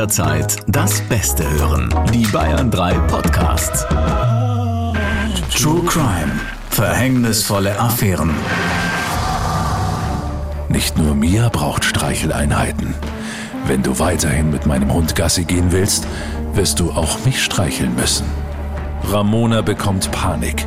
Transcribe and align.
jederzeit 0.00 0.56
das 0.66 1.02
Beste 1.02 1.44
hören. 1.58 1.94
Die 2.14 2.24
Bayern 2.28 2.70
3 2.70 2.94
Podcasts. 3.00 3.86
True 5.54 5.84
Crime. 5.84 6.40
Verhängnisvolle 6.70 7.78
Affären. 7.78 8.30
Nicht 10.70 10.96
nur 10.96 11.14
Mia 11.14 11.50
braucht 11.50 11.84
Streicheleinheiten. 11.84 12.94
Wenn 13.66 13.82
du 13.82 13.98
weiterhin 13.98 14.50
mit 14.50 14.64
meinem 14.64 14.90
Hund 14.90 15.14
Gassi 15.16 15.44
gehen 15.44 15.70
willst, 15.70 16.06
wirst 16.54 16.80
du 16.80 16.92
auch 16.92 17.22
mich 17.26 17.44
streicheln 17.44 17.94
müssen. 17.94 18.24
Ramona 19.04 19.60
bekommt 19.60 20.10
Panik. 20.12 20.66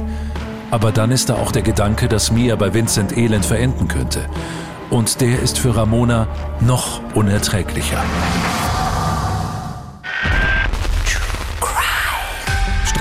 Aber 0.70 0.91
dann 0.91 1.09
ist 1.09 1.31
da 1.31 1.38
auch 1.38 1.52
der 1.52 1.63
Gedanke, 1.63 2.07
dass 2.07 2.31
Mia 2.31 2.55
bei 2.55 2.71
Vincent 2.75 3.18
elend 3.18 3.47
verenden 3.47 3.88
könnte. 3.88 4.20
Und 4.91 5.21
der 5.21 5.39
ist 5.41 5.57
für 5.57 5.75
Ramona 5.75 6.27
noch 6.59 7.02
unerträglicher. 7.15 7.97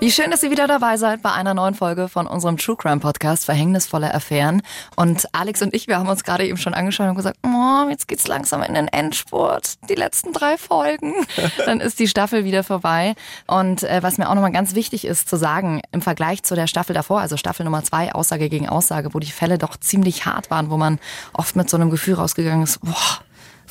Wie 0.00 0.10
schön, 0.10 0.30
dass 0.30 0.42
ihr 0.42 0.50
wieder 0.50 0.66
dabei 0.66 0.96
seid 0.96 1.20
bei 1.20 1.30
einer 1.30 1.52
neuen 1.52 1.74
Folge 1.74 2.08
von 2.08 2.26
unserem 2.26 2.56
True 2.56 2.74
Crime 2.74 3.00
Podcast 3.00 3.44
Verhängnisvolle 3.44 4.14
Affären. 4.14 4.62
Und 4.96 5.28
Alex 5.32 5.60
und 5.60 5.74
ich, 5.74 5.88
wir 5.88 5.98
haben 5.98 6.08
uns 6.08 6.24
gerade 6.24 6.46
eben 6.46 6.56
schon 6.56 6.72
angeschaut 6.72 7.10
und 7.10 7.16
gesagt, 7.16 7.36
oh, 7.44 7.86
jetzt 7.90 8.08
geht's 8.08 8.26
langsam 8.26 8.62
in 8.62 8.72
den 8.72 8.88
Endspurt. 8.88 9.74
Die 9.90 9.94
letzten 9.94 10.32
drei 10.32 10.56
Folgen. 10.56 11.12
Dann 11.66 11.80
ist 11.80 11.98
die 11.98 12.08
Staffel 12.08 12.46
wieder 12.46 12.64
vorbei. 12.64 13.14
Und 13.46 13.82
äh, 13.82 14.02
was 14.02 14.16
mir 14.16 14.30
auch 14.30 14.34
nochmal 14.34 14.52
ganz 14.52 14.74
wichtig 14.74 15.04
ist 15.04 15.28
zu 15.28 15.36
sagen, 15.36 15.82
im 15.92 16.00
Vergleich 16.00 16.44
zu 16.44 16.54
der 16.54 16.66
Staffel 16.66 16.94
davor, 16.94 17.20
also 17.20 17.36
Staffel 17.36 17.64
Nummer 17.64 17.84
zwei, 17.84 18.14
Aussage 18.14 18.48
gegen 18.48 18.70
Aussage, 18.70 19.12
wo 19.12 19.18
die 19.18 19.30
Fälle 19.30 19.58
doch 19.58 19.76
ziemlich 19.76 20.24
hart 20.24 20.50
waren, 20.50 20.70
wo 20.70 20.78
man 20.78 20.98
oft 21.34 21.56
mit 21.56 21.68
so 21.68 21.76
einem 21.76 21.90
Gefühl 21.90 22.14
rausgegangen 22.14 22.62
ist, 22.62 22.80
boah, 22.80 23.20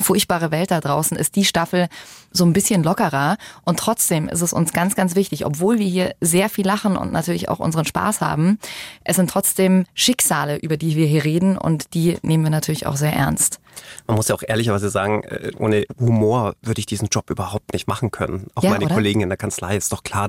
furchtbare 0.00 0.50
Welt 0.50 0.70
da 0.70 0.80
draußen 0.80 1.16
ist 1.16 1.36
die 1.36 1.44
Staffel 1.44 1.88
so 2.32 2.44
ein 2.44 2.52
bisschen 2.52 2.82
lockerer. 2.82 3.36
Und 3.64 3.78
trotzdem 3.78 4.28
ist 4.28 4.40
es 4.40 4.52
uns 4.52 4.72
ganz, 4.72 4.94
ganz 4.94 5.14
wichtig, 5.14 5.44
obwohl 5.46 5.78
wir 5.78 5.86
hier 5.86 6.14
sehr 6.20 6.48
viel 6.48 6.66
lachen 6.66 6.96
und 6.96 7.12
natürlich 7.12 7.48
auch 7.48 7.58
unseren 7.58 7.84
Spaß 7.84 8.20
haben, 8.20 8.58
es 9.04 9.16
sind 9.16 9.30
trotzdem 9.30 9.84
Schicksale, 9.94 10.56
über 10.56 10.76
die 10.76 10.96
wir 10.96 11.06
hier 11.06 11.24
reden 11.24 11.58
und 11.58 11.94
die 11.94 12.18
nehmen 12.22 12.44
wir 12.44 12.50
natürlich 12.50 12.86
auch 12.86 12.96
sehr 12.96 13.12
ernst. 13.12 13.60
Man 14.06 14.16
muss 14.16 14.28
ja 14.28 14.34
auch 14.34 14.42
ehrlicherweise 14.46 14.90
sagen, 14.90 15.22
äh, 15.24 15.52
ohne 15.58 15.84
Humor 15.98 16.54
würde 16.62 16.80
ich 16.80 16.86
diesen 16.86 17.08
Job 17.08 17.30
überhaupt 17.30 17.72
nicht 17.72 17.88
machen 17.88 18.10
können. 18.10 18.48
Auch 18.54 18.62
Ja, 18.62 18.70
meine 18.70 18.86
oder? 18.86 18.94
Kollegen 18.94 19.20
in 19.20 19.28
der 19.28 19.38
Kanzlei 19.38 19.76
ist 19.76 19.92
doch 19.92 20.02
klar. 20.02 20.28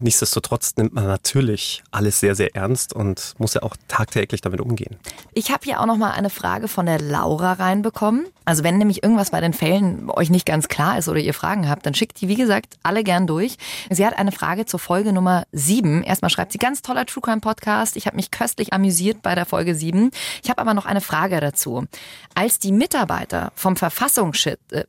Nichtsdestotrotz 0.00 0.74
nimmt 0.76 0.92
man 0.94 1.06
natürlich 1.06 1.82
alles 1.90 2.20
sehr, 2.20 2.34
sehr 2.34 2.54
ernst 2.54 2.92
und 2.92 3.34
muss 3.38 3.54
ja 3.54 3.62
auch 3.62 3.76
tagtäglich 3.88 4.40
damit 4.40 4.60
umgehen. 4.60 4.96
Ich 5.32 5.50
habe 5.50 5.60
hier 5.64 5.80
auch 5.80 5.86
noch 5.86 5.96
mal 5.96 6.10
eine 6.12 6.30
Frage 6.30 6.68
von 6.68 6.86
der 6.86 7.00
Laura 7.00 7.52
reinbekommen. 7.54 8.26
Also 8.44 8.64
wenn 8.64 8.78
nämlich 8.78 9.02
irgendwas 9.02 9.30
bei 9.30 9.40
den 9.40 9.52
Fällen 9.52 10.10
euch 10.10 10.30
nicht 10.30 10.46
ganz 10.46 10.68
klar 10.68 10.98
ist 10.98 11.08
oder 11.08 11.20
ihr 11.20 11.34
Fragen 11.34 11.68
habt, 11.68 11.86
dann 11.86 11.94
schickt 11.94 12.20
die, 12.20 12.28
wie 12.28 12.34
gesagt, 12.34 12.76
alle 12.82 13.04
gern 13.04 13.26
durch. 13.26 13.56
Sie 13.90 14.06
hat 14.06 14.18
eine 14.18 14.32
Frage 14.32 14.66
zur 14.66 14.80
Folge 14.80 15.12
Nummer 15.12 15.44
7. 15.52 16.02
Erstmal 16.02 16.30
schreibt 16.30 16.52
sie, 16.52 16.58
ganz 16.58 16.82
toller 16.82 17.06
True 17.06 17.22
Crime 17.22 17.40
Podcast. 17.40 17.96
Ich 17.96 18.06
habe 18.06 18.16
mich 18.16 18.30
köstlich 18.30 18.72
amüsiert 18.72 19.22
bei 19.22 19.34
der 19.34 19.46
Folge 19.46 19.74
7. 19.74 20.10
Ich 20.42 20.50
habe 20.50 20.60
aber 20.60 20.74
noch 20.74 20.86
eine 20.86 21.00
Frage 21.00 21.40
dazu. 21.40 21.86
Als 22.34 22.58
die 22.58 22.72
Mitarbeiter 22.72 23.52
vom 23.54 23.76
Verfassungsschutz... 23.76 24.58
Äh, 24.70 24.84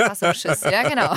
Verfassungsschutz, 0.00 0.62
ja 0.62 0.88
genau. 0.88 1.14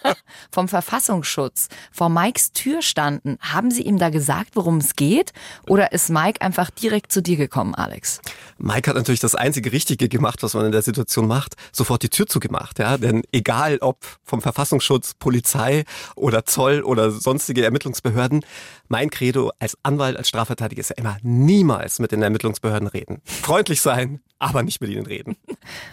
Vom 0.50 0.68
Verfassungsschutz 0.68 1.68
vor 1.92 2.08
Mikes 2.08 2.52
Tür 2.52 2.82
standen. 2.82 3.38
Haben 3.40 3.70
Sie 3.70 3.82
ihm 3.82 3.98
da 3.98 4.10
gesagt, 4.10 4.50
worum 4.54 4.78
es 4.78 4.96
geht? 4.96 5.32
Oder 5.66 5.92
ist 5.92 6.10
Mike 6.10 6.40
einfach 6.40 6.70
direkt 6.70 7.12
zu 7.12 7.22
dir 7.22 7.36
gekommen, 7.36 7.74
Alex? 7.74 8.20
Mike 8.58 8.90
hat 8.90 8.96
natürlich 8.96 9.20
das 9.20 9.34
einzige 9.34 9.72
Richtige 9.72 10.08
gemacht, 10.08 10.42
was 10.42 10.54
man 10.54 10.66
in 10.66 10.72
der 10.72 10.82
Situation 10.82 11.26
macht, 11.26 11.54
sofort 11.72 12.02
die 12.02 12.08
Tür 12.08 12.26
zugemacht. 12.26 12.78
Ja? 12.78 12.98
Denn 12.98 13.22
egal 13.32 13.78
ob 13.80 14.04
vom 14.24 14.42
Verfassungsschutz, 14.42 15.14
Polizei 15.14 15.84
oder 16.14 16.44
Zoll 16.44 16.82
oder 16.82 17.10
sonstige 17.10 17.64
Ermittlungsbehörden, 17.64 18.44
mein 18.88 19.10
Credo 19.10 19.52
als 19.58 19.76
Anwalt, 19.82 20.16
als 20.16 20.28
Strafverteidiger 20.28 20.80
ist 20.80 20.90
ja 20.90 20.96
immer 20.96 21.18
niemals 21.22 21.98
mit 21.98 22.12
den 22.12 22.22
Ermittlungsbehörden 22.22 22.88
reden. 22.88 23.20
Freundlich 23.24 23.80
sein, 23.80 24.20
aber 24.38 24.62
nicht 24.62 24.80
mit 24.80 24.90
ihnen 24.90 25.06
reden. 25.06 25.36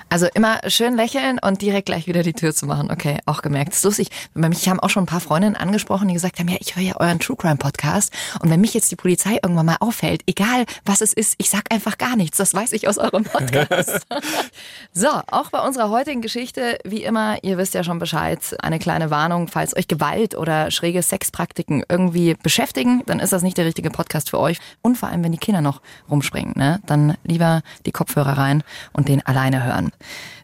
Also 0.09 0.28
immer 0.33 0.59
schön 0.67 0.95
lächeln 0.95 1.39
und 1.39 1.61
direkt 1.61 1.88
gleich 1.88 2.07
wieder 2.07 2.23
die 2.23 2.33
Tür 2.33 2.53
zu 2.53 2.67
machen. 2.67 2.91
Okay, 2.91 3.19
auch 3.25 3.41
gemerkt. 3.41 3.72
Das 3.72 3.78
ist 3.78 3.83
lustig. 3.83 4.09
Bei 4.33 4.47
mich 4.47 4.69
haben 4.69 4.79
auch 4.79 4.89
schon 4.89 5.03
ein 5.03 5.07
paar 5.07 5.19
Freundinnen 5.19 5.56
angesprochen, 5.56 6.07
die 6.07 6.13
gesagt 6.13 6.39
haben, 6.39 6.47
ja, 6.47 6.57
ich 6.59 6.75
höre 6.75 6.83
ja 6.83 7.00
euren 7.00 7.19
True 7.19 7.35
Crime 7.35 7.57
Podcast 7.57 8.13
und 8.39 8.50
wenn 8.50 8.61
mich 8.61 8.73
jetzt 8.73 8.91
die 8.91 8.95
Polizei 8.95 9.39
irgendwann 9.41 9.66
mal 9.66 9.78
auffällt, 9.79 10.22
egal 10.28 10.66
was 10.85 11.01
es 11.01 11.13
ist, 11.13 11.35
ich 11.38 11.50
sag 11.50 11.73
einfach 11.73 11.97
gar 11.97 12.16
nichts. 12.16 12.38
Das 12.38 12.53
weiß 12.53 12.72
ich 12.73 12.88
aus 12.88 12.97
eurem 12.97 13.23
Podcast. 13.23 14.06
so, 14.94 15.07
auch 15.27 15.50
bei 15.50 15.59
unserer 15.59 15.89
heutigen 15.89 16.22
Geschichte, 16.22 16.77
wie 16.83 17.03
immer, 17.03 17.44
ihr 17.44 17.57
wisst 17.57 17.73
ja 17.73 17.83
schon 17.83 18.00
Bescheid, 18.00 18.39
eine 18.59 18.79
kleine 18.79 19.09
Warnung, 19.09 19.47
falls 19.47 19.75
euch 19.75 19.88
Gewalt 19.88 20.35
oder 20.35 20.72
schräge 20.72 21.01
Sexpraktiken 21.01 21.83
irgendwie 21.89 22.35
beschäftigen, 22.35 23.01
dann 23.07 23.19
ist 23.19 23.33
das 23.33 23.41
nicht 23.41 23.57
der 23.57 23.66
richtige 23.66 23.89
Podcast 23.89 24.29
für 24.29 24.39
euch. 24.39 24.59
Und 24.81 24.97
vor 24.97 25.09
allem, 25.09 25.23
wenn 25.23 25.31
die 25.31 25.38
Kinder 25.38 25.62
noch 25.62 25.81
rumspringen, 26.09 26.53
ne? 26.56 26.79
dann 26.85 27.17
lieber 27.23 27.62
die 27.85 27.91
Kopfhörer 27.91 28.34
rein 28.38 28.63
und 28.94 29.07
den 29.07 29.25
alleine 29.25 29.63
hören. 29.63 29.91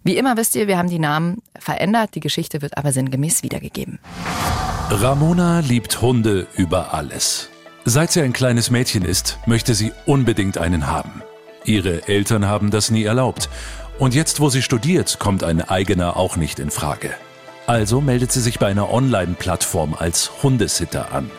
Wie 0.04 0.18
immer 0.18 0.38
wisst 0.38 0.56
ihr, 0.56 0.68
wir 0.68 0.78
haben 0.78 0.90
die 0.90 1.00
Namen 1.00 1.42
verändert, 1.60 2.16
die 2.16 2.20
Geschichte 2.20 2.62
wird 2.62 2.78
aber 2.78 2.92
sinngemäß 2.92 3.44
wiedergegeben. 3.44 4.00
Ramona 4.90 5.60
liebt 5.60 6.02
Hunde 6.02 6.48
über 6.56 6.94
alles. 6.94 7.50
Seit 7.86 8.12
sie 8.12 8.22
ein 8.22 8.34
kleines 8.34 8.70
Mädchen 8.70 9.06
ist, 9.06 9.40
möchte 9.46 9.74
sie 9.74 9.92
unbedingt 10.06 10.58
einen 10.58 10.88
haben. 10.88 11.24
Ihre 11.64 12.08
Eltern 12.08 12.48
haben 12.48 12.72
das 12.72 12.92
nie 12.92 13.04
erlaubt. 13.04 13.50
Und 14.00 14.16
jetzt, 14.16 14.40
wo 14.40 14.50
sie 14.50 14.62
studiert, 14.62 15.20
kommt 15.20 15.44
ein 15.44 15.62
eigener 15.62 16.18
auch 16.18 16.36
nicht 16.36 16.60
in 16.60 16.72
Frage. 16.72 17.12
Also 17.68 18.02
meldet 18.02 18.32
sie 18.32 18.42
sich 18.42 18.60
bei 18.60 18.68
einer 18.68 18.92
Online-Plattform 18.92 19.94
als 19.94 20.44
Hundesitter 20.44 21.14
an. 21.14 21.30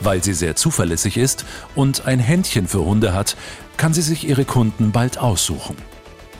Weil 0.00 0.22
sie 0.22 0.34
sehr 0.34 0.56
zuverlässig 0.56 1.16
ist 1.16 1.44
und 1.74 2.06
ein 2.06 2.18
Händchen 2.18 2.68
für 2.68 2.84
Hunde 2.84 3.12
hat, 3.12 3.36
kann 3.76 3.94
sie 3.94 4.02
sich 4.02 4.28
ihre 4.28 4.44
Kunden 4.44 4.92
bald 4.92 5.18
aussuchen. 5.18 5.76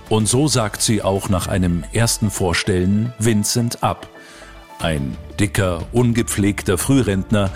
Und 0.09 0.27
so 0.27 0.47
sagt 0.47 0.83
sie 0.83 1.03
auch 1.03 1.29
nach 1.29 1.49
einem 1.49 1.85
ersten 1.93 2.31
Vorstellen 2.31 3.13
Vincent 3.19 3.83
ab. 3.83 4.09
Ein 4.79 5.17
dicker, 5.41 5.85
ungepflegter 5.93 6.79
Frührentner, 6.79 7.51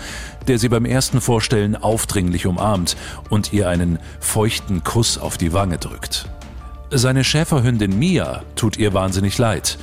der 0.47 0.57
sie 0.57 0.69
beim 0.69 0.85
ersten 0.85 1.21
Vorstellen 1.21 1.75
aufdringlich 1.75 2.47
umarmt 2.47 2.97
und 3.29 3.53
ihr 3.53 3.69
einen 3.69 3.99
feuchten 4.19 4.83
Kuss 4.83 5.17
auf 5.17 5.37
die 5.37 5.53
Wange 5.53 5.77
drückt. 5.77 6.27
Seine 6.89 7.23
Schäferhündin 7.23 7.97
Mia 7.97 8.43
tut 8.55 8.75
ihr 8.77 8.93
wahnsinnig 8.93 9.37
leid. 9.37 9.77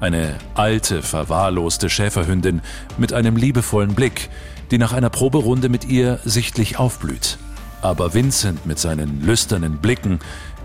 Eine 0.00 0.34
alte, 0.54 1.02
verwahrloste 1.02 1.88
Schäferhündin 1.88 2.60
mit 2.98 3.12
einem 3.12 3.36
liebevollen 3.36 3.94
Blick, 3.94 4.28
die 4.70 4.78
nach 4.78 4.92
einer 4.92 5.10
Proberunde 5.10 5.68
mit 5.68 5.86
ihr 5.86 6.18
sichtlich 6.24 6.78
aufblüht. 6.78 7.38
Aber 7.80 8.12
Vincent 8.12 8.66
mit 8.66 8.78
seinen 8.78 9.22
lüsternen 9.24 9.78
Blicken 9.78 10.18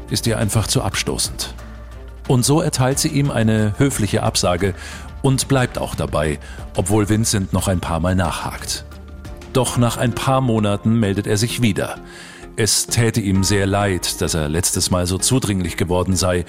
ist 0.09 0.27
ihr 0.27 0.37
einfach 0.37 0.67
zu 0.67 0.81
abstoßend. 0.81 1.53
Und 2.27 2.43
so 2.43 2.61
erteilt 2.61 2.99
sie 2.99 3.07
ihm 3.07 3.31
eine 3.31 3.73
höfliche 3.77 4.23
Absage 4.23 4.73
und 5.21 5.47
bleibt 5.47 5.77
auch 5.77 5.95
dabei, 5.95 6.39
obwohl 6.75 7.09
Vincent 7.09 7.53
noch 7.53 7.67
ein 7.67 7.79
paar 7.79 7.99
Mal 7.99 8.15
nachhakt. 8.15 8.85
Doch 9.53 9.77
nach 9.77 9.97
ein 9.97 10.13
paar 10.13 10.41
Monaten 10.41 10.99
meldet 10.99 11.27
er 11.27 11.37
sich 11.37 11.61
wieder. 11.61 11.97
Es 12.57 12.87
täte 12.87 13.21
ihm 13.21 13.43
sehr 13.43 13.65
leid, 13.65 14.21
dass 14.21 14.33
er 14.33 14.49
letztes 14.49 14.91
Mal 14.91 15.07
so 15.07 15.17
zudringlich 15.17 15.77
geworden 15.77 16.15
sei. 16.15 16.45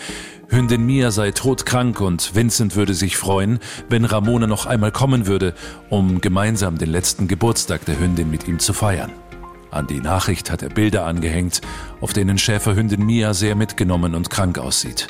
Hündin 0.52 0.84
Mia 0.84 1.10
sei 1.10 1.30
todkrank 1.30 2.02
und 2.02 2.34
Vincent 2.34 2.76
würde 2.76 2.92
sich 2.92 3.16
freuen, 3.16 3.58
wenn 3.88 4.04
Ramona 4.04 4.46
noch 4.46 4.66
einmal 4.66 4.92
kommen 4.92 5.26
würde, 5.26 5.54
um 5.88 6.20
gemeinsam 6.20 6.76
den 6.76 6.90
letzten 6.90 7.26
Geburtstag 7.26 7.86
der 7.86 7.98
Hündin 7.98 8.30
mit 8.30 8.46
ihm 8.46 8.58
zu 8.58 8.74
feiern. 8.74 9.10
An 9.70 9.86
die 9.86 10.00
Nachricht 10.00 10.50
hat 10.50 10.60
er 10.62 10.68
Bilder 10.68 11.06
angehängt, 11.06 11.62
auf 12.02 12.12
denen 12.12 12.36
Schäferhündin 12.36 13.02
Mia 13.02 13.32
sehr 13.32 13.54
mitgenommen 13.54 14.14
und 14.14 14.28
krank 14.28 14.58
aussieht. 14.58 15.06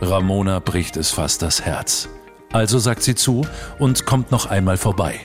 Ramona 0.00 0.60
bricht 0.60 0.96
es 0.96 1.10
fast 1.10 1.42
das 1.42 1.62
Herz. 1.62 2.08
Also 2.52 2.78
sagt 2.78 3.02
sie 3.02 3.16
zu 3.16 3.44
und 3.80 4.06
kommt 4.06 4.30
noch 4.30 4.46
einmal 4.46 4.76
vorbei. 4.76 5.18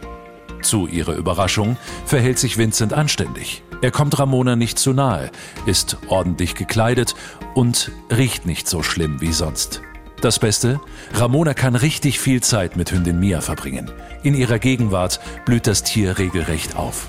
Zu 0.64 0.88
ihrer 0.88 1.14
Überraschung 1.14 1.78
verhält 2.08 2.40
sich 2.40 2.58
Vincent 2.58 2.92
anständig. 2.94 3.62
Er 3.82 3.92
kommt 3.92 4.20
Ramona 4.20 4.56
nicht 4.56 4.78
zu 4.78 4.94
nahe, 4.94 5.32
ist 5.66 5.98
ordentlich 6.08 6.56
gekleidet 6.56 7.16
und 7.56 7.92
riecht 8.16 8.46
nicht 8.46 8.68
so 8.68 8.84
schlimm 8.84 9.22
wie 9.22 9.32
sonst. 9.32 9.82
Das 10.22 10.38
Beste, 10.38 10.82
Ramona 11.14 11.54
kann 11.54 11.76
richtig 11.76 12.20
viel 12.20 12.42
Zeit 12.42 12.76
mit 12.76 12.92
Hündin 12.92 13.22
Mia 13.22 13.40
verbringen. 13.40 13.90
In 14.22 14.36
ihrer 14.36 14.60
Gegenwart 14.60 15.22
blüht 15.46 15.66
das 15.66 15.84
Tier 15.84 16.18
regelrecht 16.18 16.76
auf. 16.76 17.08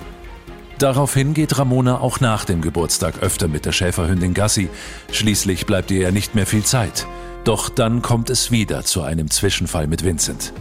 Daraufhin 0.78 1.34
geht 1.34 1.58
Ramona 1.58 2.00
auch 2.00 2.20
nach 2.20 2.44
dem 2.44 2.62
Geburtstag 2.62 3.20
öfter 3.20 3.48
mit 3.48 3.66
der 3.66 3.72
Schäferhündin 3.72 4.32
Gassi. 4.32 4.70
Schließlich 5.10 5.66
bleibt 5.66 5.90
ihr 5.90 6.02
ja 6.02 6.10
nicht 6.12 6.36
mehr 6.36 6.46
viel 6.46 6.62
Zeit. 6.62 7.06
Doch 7.42 7.68
dann 7.68 8.00
kommt 8.00 8.30
es 8.30 8.52
wieder 8.52 8.84
zu 8.84 9.02
einem 9.02 9.28
Zwischenfall 9.28 9.88
mit 9.88 10.04
Vincent. 10.04 10.52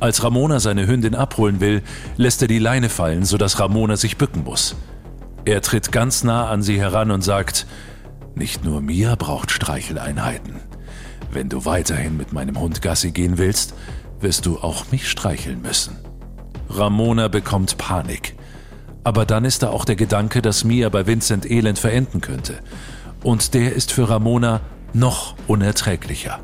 Als 0.00 0.24
Ramona 0.24 0.60
seine 0.60 0.86
Hündin 0.86 1.14
abholen 1.14 1.60
will, 1.60 1.82
lässt 2.16 2.42
er 2.42 2.48
die 2.48 2.58
Leine 2.58 2.88
fallen, 2.88 3.24
sodass 3.24 3.60
Ramona 3.60 3.96
sich 3.96 4.16
bücken 4.16 4.44
muss. 4.44 4.74
Er 5.44 5.60
tritt 5.60 5.90
ganz 5.90 6.22
nah 6.22 6.48
an 6.48 6.62
sie 6.62 6.78
heran 6.78 7.10
und 7.10 7.22
sagt, 7.22 7.66
nicht 8.34 8.64
nur 8.64 8.80
Mia 8.80 9.16
braucht 9.16 9.50
Streicheleinheiten. 9.50 10.54
Wenn 11.32 11.48
du 11.48 11.64
weiterhin 11.64 12.16
mit 12.16 12.32
meinem 12.32 12.58
Hund 12.60 12.80
Gassi 12.82 13.10
gehen 13.10 13.38
willst, 13.38 13.74
wirst 14.20 14.46
du 14.46 14.58
auch 14.58 14.90
mich 14.92 15.10
streicheln 15.10 15.60
müssen. 15.60 15.96
Ramona 16.68 17.28
bekommt 17.28 17.76
Panik. 17.76 18.36
Aber 19.04 19.26
dann 19.26 19.44
ist 19.44 19.62
da 19.62 19.70
auch 19.70 19.84
der 19.84 19.96
Gedanke, 19.96 20.42
dass 20.42 20.62
Mia 20.62 20.88
bei 20.88 21.06
Vincent 21.06 21.50
elend 21.50 21.78
verenden 21.78 22.20
könnte. 22.20 22.60
Und 23.24 23.54
der 23.54 23.74
ist 23.74 23.92
für 23.92 24.08
Ramona 24.08 24.60
noch 24.92 25.34
unerträglicher. 25.48 26.38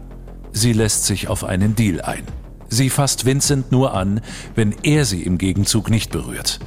Sie 0.53 0.73
lässt 0.73 1.05
sich 1.05 1.29
auf 1.29 1.45
einen 1.45 1.77
Deal 1.77 2.01
ein. 2.01 2.25
Sie 2.69 2.91
fasst 2.91 3.25
Vincent 3.25 3.71
nur 3.71 3.95
an, 3.95 4.21
wenn 4.55 4.75
er 4.83 5.05
sie 5.05 5.23
im 5.23 5.39
Gegenzug 5.39 5.89
nicht 5.89 6.11
berührt. 6.11 6.59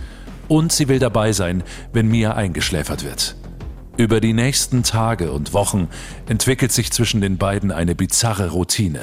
Und 0.52 0.74
sie 0.74 0.90
will 0.90 1.00
dabei 1.00 1.32
sein, 1.32 1.64
wenn 1.94 2.10
Mia 2.10 2.34
eingeschläfert 2.34 3.06
wird. 3.06 3.38
Über 3.96 4.20
die 4.20 4.34
nächsten 4.34 4.84
Tage 4.84 5.32
und 5.32 5.54
Wochen 5.54 5.88
entwickelt 6.28 6.74
sich 6.74 6.92
zwischen 6.92 7.22
den 7.22 7.38
beiden 7.38 7.72
eine 7.72 7.96
bizarre 7.96 8.50
Routine. 8.50 9.00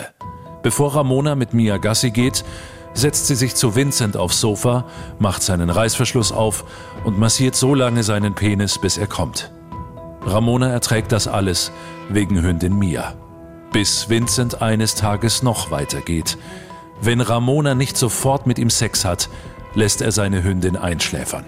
Bevor 0.62 0.94
Ramona 0.94 1.36
mit 1.36 1.54
Mia 1.54 1.78
Gassi 1.78 2.10
geht, 2.10 2.44
setzt 2.92 3.28
sie 3.28 3.34
sich 3.34 3.54
zu 3.54 3.74
Vincent 3.74 4.14
aufs 4.14 4.42
Sofa, 4.42 4.84
macht 5.18 5.42
seinen 5.42 5.70
Reißverschluss 5.70 6.32
auf 6.32 6.66
und 7.04 7.18
massiert 7.18 7.56
so 7.56 7.74
lange 7.74 8.02
seinen 8.02 8.34
Penis, 8.34 8.78
bis 8.78 8.98
er 8.98 9.06
kommt. 9.06 9.50
Ramona 10.26 10.68
erträgt 10.68 11.12
das 11.12 11.28
alles 11.28 11.72
wegen 12.10 12.42
Hündin 12.42 12.78
Mia. 12.78 13.14
Bis 13.72 14.10
Vincent 14.10 14.60
eines 14.60 14.96
Tages 14.96 15.42
noch 15.42 15.70
weitergeht. 15.70 16.36
Wenn 17.00 17.22
Ramona 17.22 17.74
nicht 17.74 17.96
sofort 17.96 18.46
mit 18.46 18.58
ihm 18.58 18.68
Sex 18.68 19.06
hat, 19.06 19.30
lässt 19.74 20.02
er 20.02 20.12
seine 20.12 20.42
Hündin 20.42 20.76
einschläfern. 20.76 21.44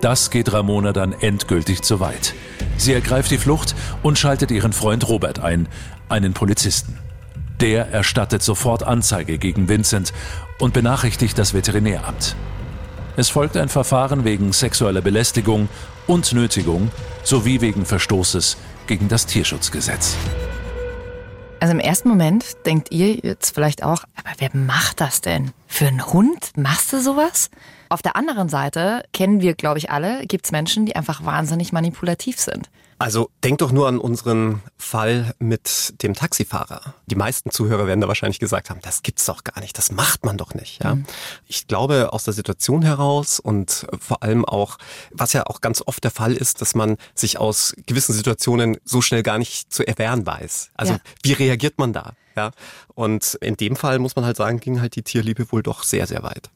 Das 0.00 0.30
geht 0.30 0.52
Ramona 0.52 0.92
dann 0.92 1.12
endgültig 1.12 1.82
zu 1.82 2.00
weit. 2.00 2.34
Sie 2.76 2.92
ergreift 2.92 3.30
die 3.30 3.38
Flucht 3.38 3.74
und 4.02 4.18
schaltet 4.18 4.50
ihren 4.50 4.72
Freund 4.72 5.08
Robert 5.08 5.38
ein, 5.38 5.68
einen 6.08 6.34
Polizisten. 6.34 6.98
Der 7.60 7.92
erstattet 7.92 8.42
sofort 8.42 8.82
Anzeige 8.82 9.38
gegen 9.38 9.68
Vincent 9.68 10.12
und 10.58 10.74
benachrichtigt 10.74 11.38
das 11.38 11.54
Veterinäramt. 11.54 12.34
Es 13.16 13.28
folgt 13.28 13.56
ein 13.56 13.68
Verfahren 13.68 14.24
wegen 14.24 14.52
sexueller 14.52 15.02
Belästigung 15.02 15.68
und 16.06 16.32
Nötigung 16.32 16.90
sowie 17.22 17.60
wegen 17.60 17.84
Verstoßes 17.84 18.56
gegen 18.86 19.08
das 19.08 19.26
Tierschutzgesetz. 19.26 20.16
Also 21.62 21.74
im 21.74 21.78
ersten 21.78 22.08
Moment 22.08 22.66
denkt 22.66 22.90
ihr 22.90 23.14
jetzt 23.14 23.54
vielleicht 23.54 23.84
auch, 23.84 24.02
aber 24.16 24.30
wer 24.38 24.50
macht 24.52 25.00
das 25.00 25.20
denn? 25.20 25.52
Für 25.68 25.86
einen 25.86 26.04
Hund 26.04 26.50
machst 26.56 26.92
du 26.92 27.00
sowas? 27.00 27.50
Auf 27.88 28.02
der 28.02 28.16
anderen 28.16 28.48
Seite 28.48 29.04
kennen 29.12 29.40
wir, 29.40 29.54
glaube 29.54 29.78
ich, 29.78 29.88
alle, 29.88 30.26
gibt 30.26 30.44
es 30.44 30.50
Menschen, 30.50 30.86
die 30.86 30.96
einfach 30.96 31.24
wahnsinnig 31.24 31.72
manipulativ 31.72 32.40
sind. 32.40 32.68
Also 33.02 33.30
denk 33.42 33.58
doch 33.58 33.72
nur 33.72 33.88
an 33.88 33.98
unseren 33.98 34.62
Fall 34.78 35.34
mit 35.40 36.00
dem 36.02 36.14
Taxifahrer. 36.14 36.94
Die 37.06 37.16
meisten 37.16 37.50
Zuhörer 37.50 37.88
werden 37.88 38.00
da 38.00 38.06
wahrscheinlich 38.06 38.38
gesagt 38.38 38.70
haben, 38.70 38.78
das 38.80 39.02
gibt's 39.02 39.24
doch 39.24 39.42
gar 39.42 39.60
nicht, 39.60 39.76
das 39.76 39.90
macht 39.90 40.24
man 40.24 40.36
doch 40.36 40.54
nicht. 40.54 40.84
Ja? 40.84 40.94
Mhm. 40.94 41.04
Ich 41.48 41.66
glaube, 41.66 42.12
aus 42.12 42.22
der 42.22 42.32
Situation 42.32 42.82
heraus 42.82 43.40
und 43.40 43.86
vor 43.98 44.22
allem 44.22 44.44
auch, 44.44 44.78
was 45.10 45.32
ja 45.32 45.46
auch 45.46 45.60
ganz 45.60 45.82
oft 45.84 46.04
der 46.04 46.12
Fall 46.12 46.34
ist, 46.34 46.60
dass 46.60 46.76
man 46.76 46.96
sich 47.12 47.38
aus 47.38 47.74
gewissen 47.86 48.12
Situationen 48.12 48.76
so 48.84 49.02
schnell 49.02 49.24
gar 49.24 49.38
nicht 49.38 49.72
zu 49.72 49.84
erwehren 49.84 50.24
weiß. 50.24 50.70
Also 50.74 50.92
ja. 50.92 51.00
wie 51.24 51.32
reagiert 51.32 51.78
man 51.78 51.92
da? 51.92 52.12
Ja, 52.36 52.52
und 52.94 53.34
in 53.42 53.56
dem 53.56 53.76
Fall 53.76 53.98
muss 53.98 54.16
man 54.16 54.24
halt 54.24 54.36
sagen, 54.36 54.58
ging 54.60 54.80
halt 54.80 54.96
die 54.96 55.02
Tierliebe 55.02 55.50
wohl 55.52 55.62
doch 55.62 55.82
sehr, 55.82 56.06
sehr 56.06 56.22
weit. 56.22 56.50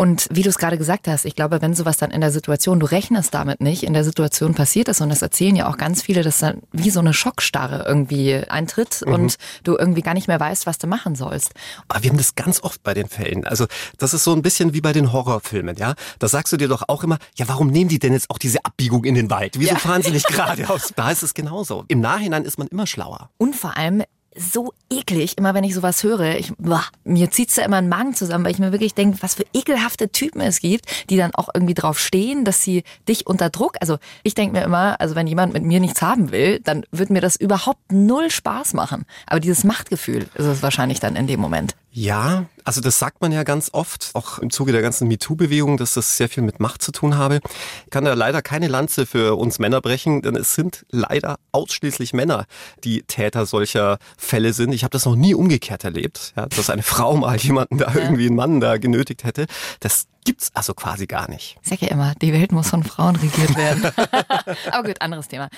Und 0.00 0.28
wie 0.30 0.42
du 0.42 0.48
es 0.48 0.58
gerade 0.58 0.78
gesagt 0.78 1.08
hast, 1.08 1.24
ich 1.24 1.34
glaube, 1.34 1.60
wenn 1.60 1.74
sowas 1.74 1.96
dann 1.96 2.12
in 2.12 2.20
der 2.20 2.30
Situation, 2.30 2.78
du 2.78 2.86
rechnest 2.86 3.34
damit 3.34 3.60
nicht, 3.60 3.82
in 3.82 3.94
der 3.94 4.04
Situation 4.04 4.54
passiert 4.54 4.86
ist, 4.86 5.00
und 5.00 5.08
das 5.08 5.22
erzählen 5.22 5.56
ja 5.56 5.68
auch 5.68 5.76
ganz 5.76 6.02
viele, 6.02 6.22
dass 6.22 6.38
dann 6.38 6.62
wie 6.70 6.90
so 6.90 7.00
eine 7.00 7.12
Schockstarre 7.12 7.84
irgendwie 7.84 8.36
eintritt 8.36 9.02
mhm. 9.04 9.12
und 9.12 9.36
du 9.64 9.76
irgendwie 9.76 10.02
gar 10.02 10.14
nicht 10.14 10.28
mehr 10.28 10.38
weißt, 10.38 10.66
was 10.66 10.78
du 10.78 10.86
machen 10.86 11.16
sollst. 11.16 11.52
Aber 11.88 12.00
wir 12.04 12.10
haben 12.10 12.16
das 12.16 12.36
ganz 12.36 12.62
oft 12.62 12.80
bei 12.84 12.94
den 12.94 13.08
Fällen. 13.08 13.44
Also 13.44 13.66
das 13.98 14.14
ist 14.14 14.22
so 14.22 14.32
ein 14.32 14.42
bisschen 14.42 14.72
wie 14.72 14.80
bei 14.80 14.92
den 14.92 15.12
Horrorfilmen, 15.12 15.76
ja. 15.76 15.94
Da 16.20 16.28
sagst 16.28 16.52
du 16.52 16.56
dir 16.56 16.68
doch 16.68 16.84
auch 16.86 17.02
immer, 17.02 17.18
ja, 17.34 17.48
warum 17.48 17.66
nehmen 17.66 17.88
die 17.88 17.98
denn 17.98 18.12
jetzt 18.12 18.30
auch 18.30 18.38
diese 18.38 18.64
Abbiegung 18.64 19.04
in 19.04 19.16
den 19.16 19.30
Wald? 19.30 19.58
Wieso 19.58 19.72
ja. 19.72 19.78
fahren 19.78 20.02
sie 20.02 20.12
nicht 20.12 20.28
geradeaus? 20.32 20.92
Da 20.94 21.10
ist 21.10 21.24
es 21.24 21.34
genauso. 21.34 21.84
Im 21.88 22.00
Nachhinein 22.00 22.44
ist 22.44 22.56
man 22.56 22.68
immer 22.68 22.86
schlauer. 22.86 23.30
Und 23.36 23.56
vor 23.56 23.76
allem, 23.76 24.04
so 24.38 24.72
eklig, 24.90 25.36
immer 25.36 25.54
wenn 25.54 25.64
ich 25.64 25.74
sowas 25.74 26.02
höre. 26.02 26.36
Ich, 26.36 26.52
boah, 26.58 26.84
mir 27.04 27.30
zieht's 27.30 27.56
da 27.56 27.62
immer 27.62 27.76
einen 27.76 27.88
Magen 27.88 28.14
zusammen, 28.14 28.44
weil 28.44 28.52
ich 28.52 28.58
mir 28.58 28.72
wirklich 28.72 28.94
denke, 28.94 29.18
was 29.20 29.34
für 29.34 29.44
ekelhafte 29.52 30.10
Typen 30.10 30.40
es 30.40 30.60
gibt, 30.60 30.86
die 31.10 31.16
dann 31.16 31.34
auch 31.34 31.48
irgendwie 31.52 31.74
drauf 31.74 31.98
stehen, 31.98 32.44
dass 32.44 32.62
sie 32.62 32.84
dich 33.08 33.26
unter 33.26 33.50
Druck, 33.50 33.76
also 33.80 33.98
ich 34.22 34.34
denke 34.34 34.56
mir 34.56 34.64
immer, 34.64 35.00
also 35.00 35.14
wenn 35.14 35.26
jemand 35.26 35.52
mit 35.52 35.64
mir 35.64 35.80
nichts 35.80 36.02
haben 36.02 36.30
will, 36.30 36.60
dann 36.60 36.84
wird 36.92 37.10
mir 37.10 37.20
das 37.20 37.36
überhaupt 37.36 37.92
null 37.92 38.30
Spaß 38.30 38.74
machen. 38.74 39.04
Aber 39.26 39.40
dieses 39.40 39.64
Machtgefühl 39.64 40.28
ist 40.34 40.46
es 40.46 40.62
wahrscheinlich 40.62 41.00
dann 41.00 41.16
in 41.16 41.26
dem 41.26 41.40
Moment. 41.40 41.74
Ja, 41.90 42.44
also 42.64 42.80
das 42.80 42.98
sagt 42.98 43.22
man 43.22 43.32
ja 43.32 43.44
ganz 43.44 43.70
oft, 43.72 44.10
auch 44.12 44.38
im 44.38 44.50
Zuge 44.50 44.72
der 44.72 44.82
ganzen 44.82 45.08
MeToo-Bewegung, 45.08 45.78
dass 45.78 45.94
das 45.94 46.16
sehr 46.16 46.28
viel 46.28 46.42
mit 46.42 46.60
Macht 46.60 46.82
zu 46.82 46.92
tun 46.92 47.16
habe. 47.16 47.40
Ich 47.84 47.90
kann 47.90 48.04
da 48.04 48.12
leider 48.12 48.42
keine 48.42 48.68
Lanze 48.68 49.06
für 49.06 49.36
uns 49.36 49.58
Männer 49.58 49.80
brechen, 49.80 50.20
denn 50.20 50.36
es 50.36 50.54
sind 50.54 50.84
leider 50.90 51.38
ausschließlich 51.52 52.12
Männer, 52.12 52.44
die 52.84 53.02
Täter 53.02 53.46
solcher 53.46 53.98
Fälle 54.18 54.52
sind. 54.52 54.72
Ich 54.72 54.84
habe 54.84 54.90
das 54.90 55.06
noch 55.06 55.16
nie 55.16 55.34
umgekehrt 55.34 55.82
erlebt, 55.82 56.34
ja, 56.36 56.46
dass 56.46 56.68
eine 56.68 56.82
Frau 56.82 57.16
mal 57.16 57.38
jemanden 57.38 57.78
da 57.78 57.92
irgendwie 57.94 58.26
einen 58.26 58.36
Mann 58.36 58.60
da 58.60 58.76
genötigt 58.76 59.24
hätte. 59.24 59.46
Das 59.80 60.06
gibt's 60.24 60.50
also 60.54 60.74
quasi 60.74 61.06
gar 61.06 61.28
nicht. 61.30 61.56
Ich 61.62 61.68
sag 61.68 61.80
ja 61.80 61.88
immer, 61.88 62.14
die 62.16 62.32
Welt 62.32 62.52
muss 62.52 62.68
von 62.68 62.84
Frauen 62.84 63.16
regiert 63.16 63.56
werden. 63.56 63.84
Aber 64.72 64.88
gut, 64.88 65.00
anderes 65.00 65.28
Thema. 65.28 65.48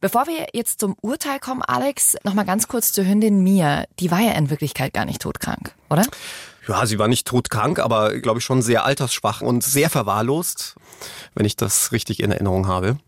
Bevor 0.00 0.26
wir 0.26 0.48
jetzt 0.52 0.80
zum 0.80 0.96
Urteil 1.00 1.38
kommen, 1.38 1.62
Alex, 1.62 2.16
nochmal 2.24 2.44
ganz 2.44 2.68
kurz 2.68 2.92
zur 2.92 3.06
Hündin 3.06 3.42
Mia. 3.42 3.84
Die 3.98 4.10
war 4.10 4.20
ja 4.20 4.32
in 4.32 4.50
Wirklichkeit 4.50 4.92
gar 4.92 5.04
nicht 5.04 5.22
todkrank, 5.22 5.74
oder? 5.88 6.04
Ja, 6.68 6.86
sie 6.86 6.98
war 6.98 7.08
nicht 7.08 7.26
todkrank, 7.26 7.78
aber 7.78 8.18
glaube 8.18 8.38
ich 8.38 8.44
schon 8.44 8.62
sehr 8.62 8.84
altersschwach 8.84 9.40
und 9.40 9.64
sehr 9.64 9.90
verwahrlost, 9.90 10.76
wenn 11.34 11.46
ich 11.46 11.56
das 11.56 11.92
richtig 11.92 12.20
in 12.20 12.30
Erinnerung 12.30 12.66
habe. 12.68 12.98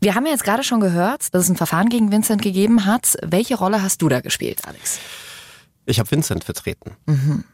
Wir 0.00 0.14
haben 0.14 0.24
ja 0.24 0.32
jetzt 0.32 0.44
gerade 0.44 0.64
schon 0.64 0.80
gehört, 0.80 1.34
dass 1.34 1.44
es 1.44 1.50
ein 1.50 1.56
Verfahren 1.56 1.90
gegen 1.90 2.10
Vincent 2.10 2.40
gegeben 2.40 2.86
hat. 2.86 3.18
Welche 3.22 3.56
Rolle 3.56 3.82
hast 3.82 4.00
du 4.00 4.08
da 4.08 4.20
gespielt, 4.20 4.66
Alex? 4.66 4.98
Ich 5.84 5.98
habe 5.98 6.10
Vincent 6.10 6.44
vertreten. 6.44 6.96
Mhm. 7.04 7.44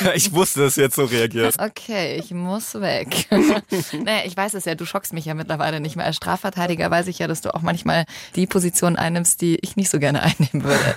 ich 0.14 0.32
wusste, 0.32 0.60
dass 0.60 0.74
du 0.74 0.80
jetzt 0.80 0.96
so 0.96 1.04
reagierst. 1.04 1.60
Okay, 1.60 2.16
ich 2.16 2.30
muss 2.32 2.74
weg. 2.74 3.26
naja, 3.30 4.22
ich 4.24 4.36
weiß 4.36 4.54
es 4.54 4.64
ja, 4.64 4.74
du 4.74 4.86
schockst 4.86 5.12
mich 5.12 5.24
ja 5.24 5.34
mittlerweile 5.34 5.80
nicht 5.80 5.96
mehr. 5.96 6.06
Als 6.06 6.16
Strafverteidiger 6.16 6.90
weiß 6.90 7.06
ich 7.08 7.18
ja, 7.18 7.26
dass 7.26 7.40
du 7.40 7.54
auch 7.54 7.62
manchmal 7.62 8.04
die 8.36 8.46
Position 8.46 8.96
einnimmst, 8.96 9.40
die 9.40 9.56
ich 9.56 9.76
nicht 9.76 9.90
so 9.90 9.98
gerne 9.98 10.22
einnehmen 10.22 10.64
würde. 10.64 10.94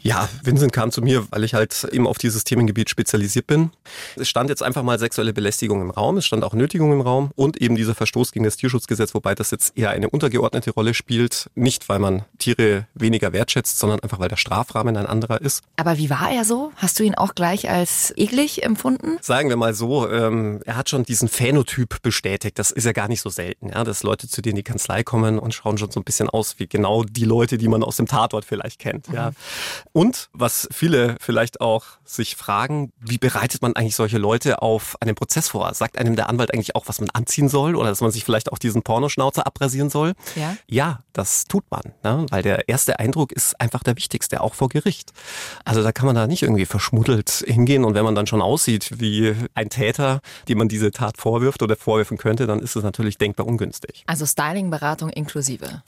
Ja, 0.00 0.28
Vincent 0.42 0.72
kam 0.72 0.90
zu 0.92 1.02
mir, 1.02 1.26
weil 1.30 1.44
ich 1.44 1.54
halt 1.54 1.84
eben 1.92 2.06
auf 2.06 2.18
dieses 2.18 2.44
Themengebiet 2.44 2.90
spezialisiert 2.90 3.46
bin. 3.46 3.70
Es 4.16 4.28
stand 4.28 4.50
jetzt 4.50 4.62
einfach 4.62 4.82
mal 4.82 4.98
sexuelle 4.98 5.32
Belästigung 5.32 5.80
im 5.80 5.90
Raum, 5.90 6.18
es 6.18 6.26
stand 6.26 6.44
auch 6.44 6.54
Nötigung 6.54 6.92
im 6.92 7.00
Raum 7.00 7.30
und 7.34 7.60
eben 7.60 7.76
dieser 7.76 7.94
Verstoß 7.94 8.32
gegen 8.32 8.44
das 8.44 8.56
Tierschutzgesetz, 8.56 9.14
wobei 9.14 9.34
das 9.34 9.50
jetzt 9.50 9.76
eher 9.76 9.90
eine 9.90 10.10
untergeordnete 10.10 10.70
Rolle 10.70 10.94
spielt. 10.94 11.50
Nicht, 11.54 11.88
weil 11.88 11.98
man 11.98 12.24
Tiere 12.38 12.86
weniger 12.94 13.32
wertschätzt, 13.32 13.78
sondern 13.78 14.00
einfach, 14.00 14.18
weil 14.18 14.28
der 14.28 14.36
Strafrahmen 14.36 14.96
ein 14.96 15.06
anderer 15.06 15.40
ist. 15.40 15.62
Aber 15.76 15.98
wie 15.98 16.10
war 16.10 16.30
er 16.30 16.44
so? 16.44 16.72
Hast 16.76 16.98
du 16.98 17.04
ihn 17.04 17.14
auch 17.14 17.34
gleich 17.34 17.68
als 17.68 18.12
eklig 18.36 18.62
empfunden? 18.62 19.18
Sagen 19.20 19.48
wir 19.48 19.56
mal 19.56 19.74
so, 19.74 20.08
ähm, 20.10 20.60
er 20.64 20.76
hat 20.76 20.90
schon 20.90 21.04
diesen 21.04 21.28
Phänotyp 21.28 22.02
bestätigt. 22.02 22.58
Das 22.58 22.70
ist 22.70 22.84
ja 22.84 22.92
gar 22.92 23.08
nicht 23.08 23.20
so 23.20 23.30
selten, 23.30 23.70
ja, 23.70 23.82
dass 23.84 24.02
Leute 24.02 24.28
zu 24.28 24.42
dir 24.42 24.50
in 24.50 24.56
die 24.56 24.62
Kanzlei 24.62 25.02
kommen 25.02 25.38
und 25.38 25.54
schauen 25.54 25.78
schon 25.78 25.90
so 25.90 26.00
ein 26.00 26.04
bisschen 26.04 26.28
aus 26.28 26.58
wie 26.58 26.66
genau 26.66 27.04
die 27.04 27.24
Leute, 27.24 27.58
die 27.58 27.68
man 27.68 27.82
aus 27.82 27.96
dem 27.96 28.06
Tatort 28.06 28.44
vielleicht 28.44 28.78
kennt. 28.78 29.08
Mhm. 29.08 29.14
Ja. 29.14 29.32
Und 29.92 30.28
was 30.32 30.68
viele 30.70 31.16
vielleicht 31.20 31.60
auch 31.60 31.84
sich 32.04 32.36
fragen, 32.36 32.92
wie 33.00 33.18
bereitet 33.18 33.62
man 33.62 33.74
eigentlich 33.74 33.96
solche 33.96 34.18
Leute 34.18 34.62
auf 34.62 34.96
einen 35.00 35.14
Prozess 35.14 35.48
vor? 35.48 35.72
Sagt 35.74 35.98
einem 35.98 36.16
der 36.16 36.28
Anwalt 36.28 36.52
eigentlich 36.52 36.74
auch, 36.74 36.88
was 36.88 37.00
man 37.00 37.10
anziehen 37.10 37.48
soll 37.48 37.74
oder 37.74 37.88
dass 37.88 38.00
man 38.00 38.10
sich 38.10 38.24
vielleicht 38.24 38.52
auch 38.52 38.58
diesen 38.58 38.82
Pornoschnauzer 38.82 39.46
abrasieren 39.46 39.90
soll? 39.90 40.12
Ja, 40.34 40.56
ja 40.68 41.00
das 41.12 41.44
tut 41.44 41.64
man, 41.70 41.82
ne? 42.02 42.26
weil 42.30 42.42
der 42.42 42.68
erste 42.68 42.98
Eindruck 42.98 43.32
ist 43.32 43.58
einfach 43.60 43.82
der 43.82 43.96
wichtigste, 43.96 44.40
auch 44.42 44.54
vor 44.54 44.68
Gericht. 44.68 45.12
Also 45.64 45.82
da 45.82 45.92
kann 45.92 46.06
man 46.06 46.14
da 46.14 46.26
nicht 46.26 46.42
irgendwie 46.42 46.66
verschmuddelt 46.66 47.44
hingehen 47.46 47.84
und 47.84 47.94
wenn 47.94 48.04
man 48.04 48.14
dann 48.14 48.25
schon 48.26 48.42
aussieht 48.42 48.90
wie 48.98 49.34
ein 49.54 49.68
Täter, 49.68 50.20
dem 50.48 50.58
man 50.58 50.68
diese 50.68 50.90
Tat 50.90 51.16
vorwirft 51.16 51.62
oder 51.62 51.76
vorwerfen 51.76 52.18
könnte, 52.18 52.46
dann 52.46 52.60
ist 52.60 52.76
es 52.76 52.82
natürlich 52.82 53.18
denkbar 53.18 53.46
ungünstig. 53.46 54.04
Also 54.06 54.26
Styling-Beratung 54.26 55.10
inklusive. 55.10 55.82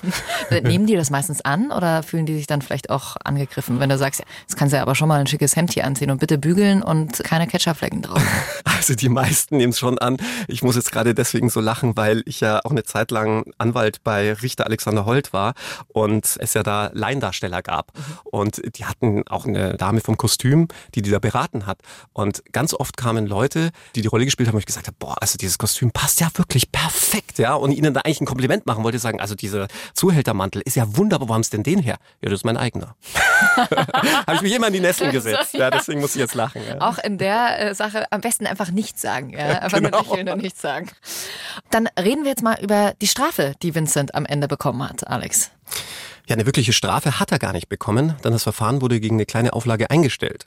Nehmen 0.50 0.86
die 0.86 0.96
das 0.96 1.10
meistens 1.10 1.40
an 1.40 1.70
oder 1.70 2.02
fühlen 2.02 2.26
die 2.26 2.36
sich 2.36 2.46
dann 2.46 2.62
vielleicht 2.62 2.90
auch 2.90 3.16
angegriffen, 3.24 3.80
wenn 3.80 3.88
du 3.88 3.98
sagst, 3.98 4.22
jetzt 4.40 4.56
kannst 4.56 4.72
du 4.72 4.76
ja 4.76 4.82
aber 4.82 4.94
schon 4.94 5.08
mal 5.08 5.20
ein 5.20 5.26
schickes 5.26 5.56
Hemd 5.56 5.72
hier 5.74 5.84
anziehen 5.84 6.10
und 6.10 6.18
bitte 6.18 6.38
bügeln 6.38 6.82
und 6.82 7.22
keine 7.24 7.46
Ketchupflecken 7.46 8.02
drauf. 8.02 8.22
Also 8.78 8.94
die 8.94 9.08
meisten 9.08 9.56
nehmen 9.56 9.72
es 9.72 9.78
schon 9.78 9.98
an. 9.98 10.18
Ich 10.46 10.62
muss 10.62 10.76
jetzt 10.76 10.92
gerade 10.92 11.12
deswegen 11.12 11.50
so 11.50 11.60
lachen, 11.60 11.96
weil 11.96 12.22
ich 12.26 12.40
ja 12.40 12.60
auch 12.64 12.70
eine 12.70 12.84
Zeit 12.84 13.10
lang 13.10 13.50
Anwalt 13.58 14.04
bei 14.04 14.32
Richter 14.34 14.66
Alexander 14.66 15.04
Holt 15.04 15.32
war 15.32 15.54
und 15.88 16.36
es 16.38 16.54
ja 16.54 16.62
da 16.62 16.90
Laiendarsteller 16.94 17.60
gab. 17.62 17.92
Mhm. 17.96 18.02
Und 18.24 18.78
die 18.78 18.84
hatten 18.84 19.26
auch 19.26 19.46
eine 19.46 19.76
Dame 19.76 20.00
vom 20.00 20.16
Kostüm, 20.16 20.68
die 20.94 21.02
die 21.02 21.10
da 21.10 21.18
beraten 21.18 21.66
hat. 21.66 21.80
Und 22.12 22.27
Und 22.28 22.42
ganz 22.52 22.74
oft 22.74 22.98
kamen 22.98 23.26
Leute, 23.26 23.70
die 23.94 24.02
die 24.02 24.06
Rolle 24.06 24.26
gespielt 24.26 24.48
haben, 24.48 24.54
wo 24.54 24.58
ich 24.58 24.66
gesagt 24.66 24.86
habe, 24.86 24.96
boah, 24.98 25.16
also 25.18 25.38
dieses 25.38 25.56
Kostüm 25.56 25.92
passt 25.92 26.20
ja 26.20 26.28
wirklich 26.34 26.70
perfekt, 26.70 27.38
ja. 27.38 27.54
Und 27.54 27.72
ihnen 27.72 27.94
da 27.94 28.02
eigentlich 28.02 28.20
ein 28.20 28.26
Kompliment 28.26 28.66
machen 28.66 28.84
wollte, 28.84 28.98
sagen, 28.98 29.18
also 29.18 29.34
dieser 29.34 29.66
Zuhältermantel 29.94 30.60
ist 30.66 30.76
ja 30.76 30.94
wunderbar, 30.98 31.30
wo 31.30 31.32
haben 31.32 31.42
Sie 31.42 31.52
denn 31.52 31.62
den 31.62 31.78
her? 31.78 31.96
Ja, 32.20 32.28
das 32.28 32.40
ist 32.40 32.44
mein 32.44 32.58
eigener. 32.58 32.96
habe 33.56 34.34
ich 34.34 34.42
mich 34.42 34.52
immer 34.52 34.66
in 34.66 34.74
die 34.74 34.80
Nesseln 34.80 35.10
gesetzt. 35.10 35.54
Ja, 35.54 35.70
deswegen 35.70 36.02
muss 36.02 36.14
ich 36.16 36.20
jetzt 36.20 36.34
lachen. 36.34 36.60
Ja. 36.68 36.82
Auch 36.82 36.98
in 36.98 37.16
der 37.16 37.70
äh, 37.70 37.74
Sache 37.74 38.04
am 38.12 38.20
besten 38.20 38.46
einfach 38.46 38.70
nichts 38.70 39.00
sagen, 39.00 39.30
ja. 39.30 39.38
Einfach 39.60 39.78
genau. 39.78 40.02
ich 40.02 40.10
will 40.10 40.24
nur 40.24 40.36
nichts 40.36 40.60
sagen. 40.60 40.90
Dann 41.70 41.88
reden 41.98 42.24
wir 42.24 42.30
jetzt 42.30 42.42
mal 42.42 42.58
über 42.60 42.92
die 43.00 43.06
Strafe, 43.06 43.54
die 43.62 43.74
Vincent 43.74 44.14
am 44.14 44.26
Ende 44.26 44.48
bekommen 44.48 44.86
hat, 44.86 45.06
Alex. 45.06 45.50
Ja, 46.28 46.34
eine 46.34 46.44
wirkliche 46.44 46.74
Strafe 46.74 47.18
hat 47.18 47.32
er 47.32 47.38
gar 47.38 47.54
nicht 47.54 47.70
bekommen, 47.70 48.14
denn 48.22 48.32
das 48.32 48.42
Verfahren 48.42 48.82
wurde 48.82 49.00
gegen 49.00 49.16
eine 49.16 49.24
kleine 49.24 49.54
Auflage 49.54 49.90
eingestellt. 49.90 50.44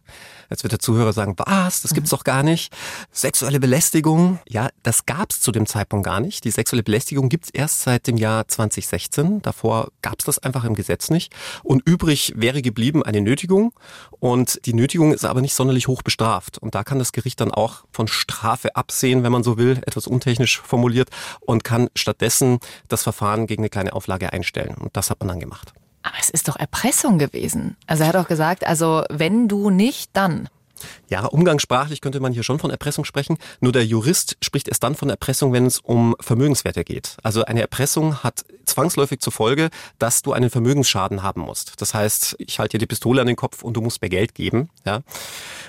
Jetzt 0.52 0.62
wird 0.62 0.74
der 0.74 0.80
Zuhörer 0.80 1.12
sagen, 1.12 1.34
was, 1.38 1.82
das 1.82 1.96
gibt's 1.96 2.12
mhm. 2.12 2.18
doch 2.18 2.24
gar 2.24 2.44
nicht. 2.44 2.72
Sexuelle 3.12 3.60
Belästigung, 3.60 4.38
ja, 4.48 4.70
das 4.84 5.08
gab's 5.08 5.42
zu 5.42 5.52
dem 5.52 5.66
Zeitpunkt 5.66 6.06
gar 6.06 6.20
nicht. 6.20 6.44
Die 6.44 6.52
sexuelle 6.52 6.84
Belästigung 6.84 7.30
gibt's 7.30 7.50
erst 7.50 7.82
seit 7.82 8.06
dem 8.06 8.18
Jahr 8.18 8.48
2016. 8.48 9.42
Davor 9.42 9.92
gab's 10.04 10.26
das 10.26 10.38
einfach 10.38 10.66
im 10.66 10.76
Gesetz 10.76 11.10
nicht. 11.10 11.34
Und 11.64 11.82
übrig 11.88 12.34
wäre 12.36 12.62
geblieben 12.62 13.02
eine 13.02 13.22
Nötigung. 13.22 13.74
Und 14.20 14.64
die 14.68 14.76
Nötigung 14.76 15.12
ist 15.14 15.26
aber 15.26 15.42
nicht 15.42 15.56
sonderlich 15.56 15.88
hoch 15.88 16.04
bestraft. 16.04 16.60
Und 16.60 16.76
da 16.76 16.84
kann 16.84 17.00
das 17.00 17.12
Gericht 17.12 17.42
dann 17.42 17.50
auch 17.50 17.86
von 17.92 18.08
Strafe 18.08 18.76
absehen, 18.76 19.24
wenn 19.24 19.32
man 19.32 19.42
so 19.42 19.58
will, 19.58 19.82
etwas 19.88 20.06
untechnisch 20.06 20.62
formuliert, 20.62 21.10
und 21.40 21.64
kann 21.64 21.90
stattdessen 21.96 22.60
das 22.88 23.02
Verfahren 23.02 23.48
gegen 23.48 23.64
eine 23.64 23.70
kleine 23.70 23.94
Auflage 23.94 24.32
einstellen. 24.32 24.76
Und 24.76 24.96
das 24.96 25.10
hat 25.10 25.22
man 25.22 25.30
dann 25.30 25.40
gemacht. 25.40 25.71
Aber 26.04 26.16
es 26.20 26.30
ist 26.30 26.48
doch 26.48 26.56
Erpressung 26.56 27.20
gewesen. 27.20 27.78
Also 27.88 28.04
er 28.04 28.10
hat 28.10 28.16
auch 28.16 28.28
gesagt, 28.28 28.66
also 28.66 29.04
wenn 29.10 29.48
du 29.48 29.70
nicht, 29.70 30.10
dann. 30.14 30.50
Ja, 31.10 31.26
umgangssprachlich 31.26 32.02
könnte 32.02 32.20
man 32.20 32.34
hier 32.34 32.44
schon 32.44 32.60
von 32.60 32.72
Erpressung 32.72 33.06
sprechen. 33.06 33.38
Nur 33.60 33.72
der 33.72 33.86
Jurist 33.86 34.38
spricht 34.42 34.68
erst 34.68 34.84
dann 34.84 34.96
von 34.96 35.10
Erpressung, 35.10 35.54
wenn 35.54 35.66
es 35.66 35.80
um 35.80 36.16
Vermögenswerte 36.20 36.84
geht. 36.84 37.18
Also 37.24 37.46
eine 37.46 37.62
Erpressung 37.62 38.24
hat 38.24 38.46
zwangsläufig 38.66 39.20
zur 39.20 39.34
Folge, 39.34 39.70
dass 40.00 40.22
du 40.22 40.34
einen 40.34 40.50
Vermögensschaden 40.50 41.24
haben 41.24 41.42
musst. 41.42 41.82
Das 41.82 41.94
heißt, 41.94 42.36
ich 42.40 42.60
halte 42.60 42.78
dir 42.78 42.80
die 42.80 42.88
Pistole 42.88 43.22
an 43.22 43.28
den 43.28 43.36
Kopf 43.36 43.64
und 43.64 43.76
du 43.76 43.82
musst 43.82 44.02
mir 44.02 44.10
Geld 44.10 44.34
geben. 44.34 44.70
Ja? 44.86 45.02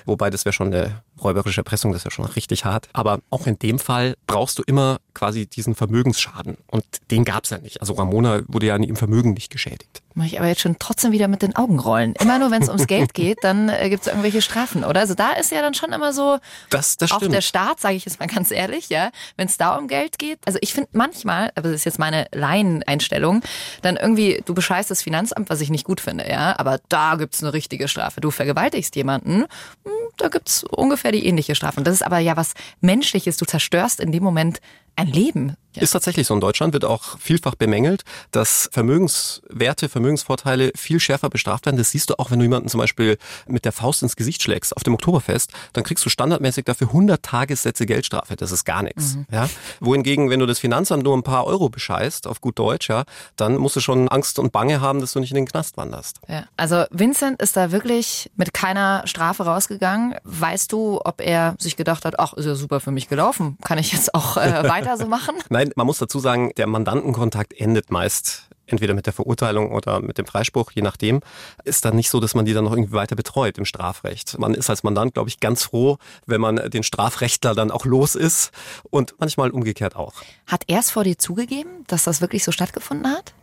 Wobei 0.05 0.29
das 0.29 0.45
wäre 0.45 0.53
schon 0.53 0.73
eine 0.73 1.03
räuberische 1.23 1.61
Erpressung, 1.61 1.91
das 1.91 2.01
ist 2.01 2.05
ja 2.05 2.11
schon 2.11 2.25
richtig 2.25 2.65
hart. 2.65 2.89
Aber 2.93 3.19
auch 3.29 3.47
in 3.47 3.57
dem 3.59 3.79
Fall 3.79 4.15
brauchst 4.27 4.59
du 4.59 4.63
immer 4.63 4.99
quasi 5.13 5.45
diesen 5.45 5.75
Vermögensschaden. 5.75 6.57
Und 6.67 6.85
den 7.11 7.23
gab 7.25 7.43
es 7.43 7.51
ja 7.51 7.57
nicht. 7.59 7.81
Also 7.81 7.93
Ramona 7.93 8.41
wurde 8.47 8.67
ja 8.67 8.75
an 8.75 8.83
ihrem 8.83 8.95
Vermögen 8.95 9.33
nicht 9.33 9.51
geschädigt. 9.51 10.01
Muss 10.15 10.27
ich 10.27 10.39
aber 10.39 10.47
jetzt 10.47 10.61
schon 10.61 10.77
trotzdem 10.77 11.11
wieder 11.11 11.27
mit 11.27 11.41
den 11.41 11.55
Augen 11.55 11.79
rollen. 11.79 12.13
Immer 12.19 12.37
nur, 12.37 12.51
wenn 12.51 12.61
es 12.61 12.69
ums 12.69 12.85
Geld 12.85 13.13
geht, 13.13 13.39
dann 13.41 13.69
äh, 13.69 13.89
gibt 13.89 14.03
es 14.03 14.07
irgendwelche 14.07 14.41
Strafen, 14.41 14.83
oder? 14.83 14.99
Also 14.99 15.15
da 15.15 15.31
ist 15.31 15.51
ja 15.51 15.61
dann 15.61 15.73
schon 15.73 15.91
immer 15.91 16.13
so, 16.13 16.37
das, 16.69 16.97
das 16.97 17.11
auch 17.11 17.19
der 17.19 17.41
Staat, 17.41 17.79
sage 17.79 17.95
ich 17.95 18.05
jetzt 18.05 18.19
mal 18.19 18.27
ganz 18.27 18.51
ehrlich, 18.51 18.89
ja, 18.89 19.09
wenn 19.37 19.47
es 19.47 19.57
da 19.57 19.75
um 19.75 19.87
Geld 19.87 20.19
geht. 20.19 20.39
Also 20.45 20.59
ich 20.61 20.73
finde 20.73 20.89
manchmal, 20.93 21.51
aber 21.55 21.69
das 21.69 21.77
ist 21.77 21.85
jetzt 21.85 21.99
meine 21.99 22.27
Laieneinstellung, 22.31 23.41
dann 23.81 23.95
irgendwie, 23.95 24.43
du 24.45 24.53
bescheißt 24.53 24.91
das 24.91 25.01
Finanzamt, 25.01 25.49
was 25.49 25.61
ich 25.61 25.69
nicht 25.69 25.85
gut 25.85 25.99
finde, 25.99 26.29
ja, 26.29 26.59
aber 26.59 26.79
da 26.89 27.15
gibt 27.15 27.33
es 27.33 27.41
eine 27.41 27.53
richtige 27.53 27.87
Strafe. 27.87 28.21
Du 28.21 28.29
vergewaltigst 28.29 28.95
jemanden, 28.95 29.45
hm, 29.83 29.91
da 30.17 30.27
gibt 30.27 30.49
es 30.49 30.63
ungefähr 30.63 31.11
die 31.13 31.25
ähnliche 31.25 31.55
Strafe. 31.55 31.77
Und 31.77 31.87
das 31.87 31.95
ist 31.95 32.03
aber 32.03 32.19
ja 32.19 32.35
was 32.35 32.53
Menschliches. 32.81 33.37
Du 33.37 33.45
zerstörst 33.45 33.99
in 33.99 34.11
dem 34.11 34.23
Moment 34.23 34.59
ein 34.95 35.07
Leben. 35.07 35.55
Ja. 35.73 35.81
Ist 35.81 35.91
tatsächlich 35.91 36.27
so. 36.27 36.33
In 36.33 36.41
Deutschland 36.41 36.73
wird 36.73 36.85
auch 36.85 37.17
vielfach 37.19 37.55
bemängelt, 37.55 38.03
dass 38.31 38.69
Vermögenswerte, 38.71 39.89
Vermögensvorteile 39.89 40.71
viel 40.75 40.99
schärfer 40.99 41.29
bestraft 41.29 41.65
werden. 41.65 41.77
Das 41.77 41.91
siehst 41.91 42.09
du 42.09 42.19
auch, 42.19 42.31
wenn 42.31 42.39
du 42.39 42.45
jemanden 42.45 42.69
zum 42.69 42.79
Beispiel 42.79 43.17
mit 43.47 43.65
der 43.65 43.71
Faust 43.71 44.03
ins 44.03 44.15
Gesicht 44.15 44.43
schlägst 44.43 44.75
auf 44.75 44.83
dem 44.83 44.93
Oktoberfest, 44.93 45.51
dann 45.73 45.83
kriegst 45.83 46.05
du 46.05 46.09
standardmäßig 46.09 46.65
dafür 46.65 46.87
100 46.87 47.23
Tagessätze 47.23 47.85
Geldstrafe. 47.85 48.35
Das 48.35 48.51
ist 48.51 48.65
gar 48.65 48.83
nichts. 48.83 49.15
Mhm. 49.15 49.25
Ja? 49.31 49.49
Wohingegen, 49.79 50.29
wenn 50.29 50.39
du 50.39 50.45
das 50.45 50.59
Finanzamt 50.59 51.03
nur 51.03 51.17
ein 51.17 51.23
paar 51.23 51.45
Euro 51.45 51.69
bescheißt, 51.69 52.27
auf 52.27 52.41
gut 52.41 52.59
Deutsch, 52.59 52.89
ja, 52.89 53.03
dann 53.35 53.57
musst 53.57 53.75
du 53.75 53.79
schon 53.79 54.07
Angst 54.09 54.39
und 54.39 54.51
Bange 54.51 54.81
haben, 54.81 54.99
dass 54.99 55.13
du 55.13 55.19
nicht 55.19 55.31
in 55.31 55.35
den 55.35 55.47
Knast 55.47 55.77
wanderst. 55.77 56.19
Ja. 56.27 56.45
Also 56.57 56.85
Vincent 56.91 57.41
ist 57.41 57.57
da 57.57 57.71
wirklich 57.71 58.31
mit 58.35 58.53
keiner 58.53 59.03
Strafe 59.05 59.43
rausgegangen. 59.43 60.15
Weißt 60.23 60.71
du, 60.71 61.01
ob 61.03 61.21
er 61.21 61.55
sich 61.57 61.75
gedacht 61.75 62.05
hat, 62.05 62.19
ach, 62.19 62.33
ist 62.33 62.45
ja 62.45 62.55
super 62.55 62.79
für 62.79 62.91
mich 62.91 63.09
gelaufen, 63.09 63.57
kann 63.63 63.77
ich 63.77 63.91
jetzt 63.91 64.13
auch 64.13 64.37
äh, 64.37 64.63
weiter 64.69 64.97
so 64.97 65.07
machen? 65.07 65.35
Nein, 65.49 65.62
man 65.75 65.87
muss 65.87 65.99
dazu 65.99 66.19
sagen, 66.19 66.51
der 66.57 66.67
Mandantenkontakt 66.67 67.53
endet 67.53 67.91
meist 67.91 68.49
entweder 68.65 68.93
mit 68.93 69.05
der 69.05 69.13
Verurteilung 69.13 69.71
oder 69.71 70.01
mit 70.01 70.17
dem 70.17 70.25
Freispruch, 70.25 70.71
je 70.71 70.81
nachdem, 70.81 71.21
ist 71.63 71.85
dann 71.85 71.95
nicht 71.95 72.09
so, 72.09 72.19
dass 72.19 72.33
man 72.33 72.45
die 72.45 72.53
dann 72.53 72.63
noch 72.63 72.71
irgendwie 72.71 72.93
weiter 72.93 73.15
betreut 73.15 73.57
im 73.57 73.65
Strafrecht. 73.65 74.37
Man 74.39 74.53
ist 74.53 74.69
als 74.69 74.83
Mandant, 74.83 75.13
glaube 75.13 75.29
ich, 75.29 75.39
ganz 75.39 75.63
froh, 75.63 75.97
wenn 76.25 76.41
man 76.41 76.69
den 76.69 76.83
Strafrechtler 76.83 77.55
dann 77.55 77.71
auch 77.71 77.85
los 77.85 78.15
ist 78.15 78.51
und 78.89 79.15
manchmal 79.19 79.51
umgekehrt 79.51 79.95
auch. 79.95 80.13
Hat 80.47 80.63
er 80.67 80.79
es 80.79 80.91
vor 80.91 81.03
dir 81.03 81.17
zugegeben, 81.17 81.83
dass 81.87 82.03
das 82.03 82.21
wirklich 82.21 82.43
so 82.43 82.51
stattgefunden 82.51 83.07
hat? 83.11 83.33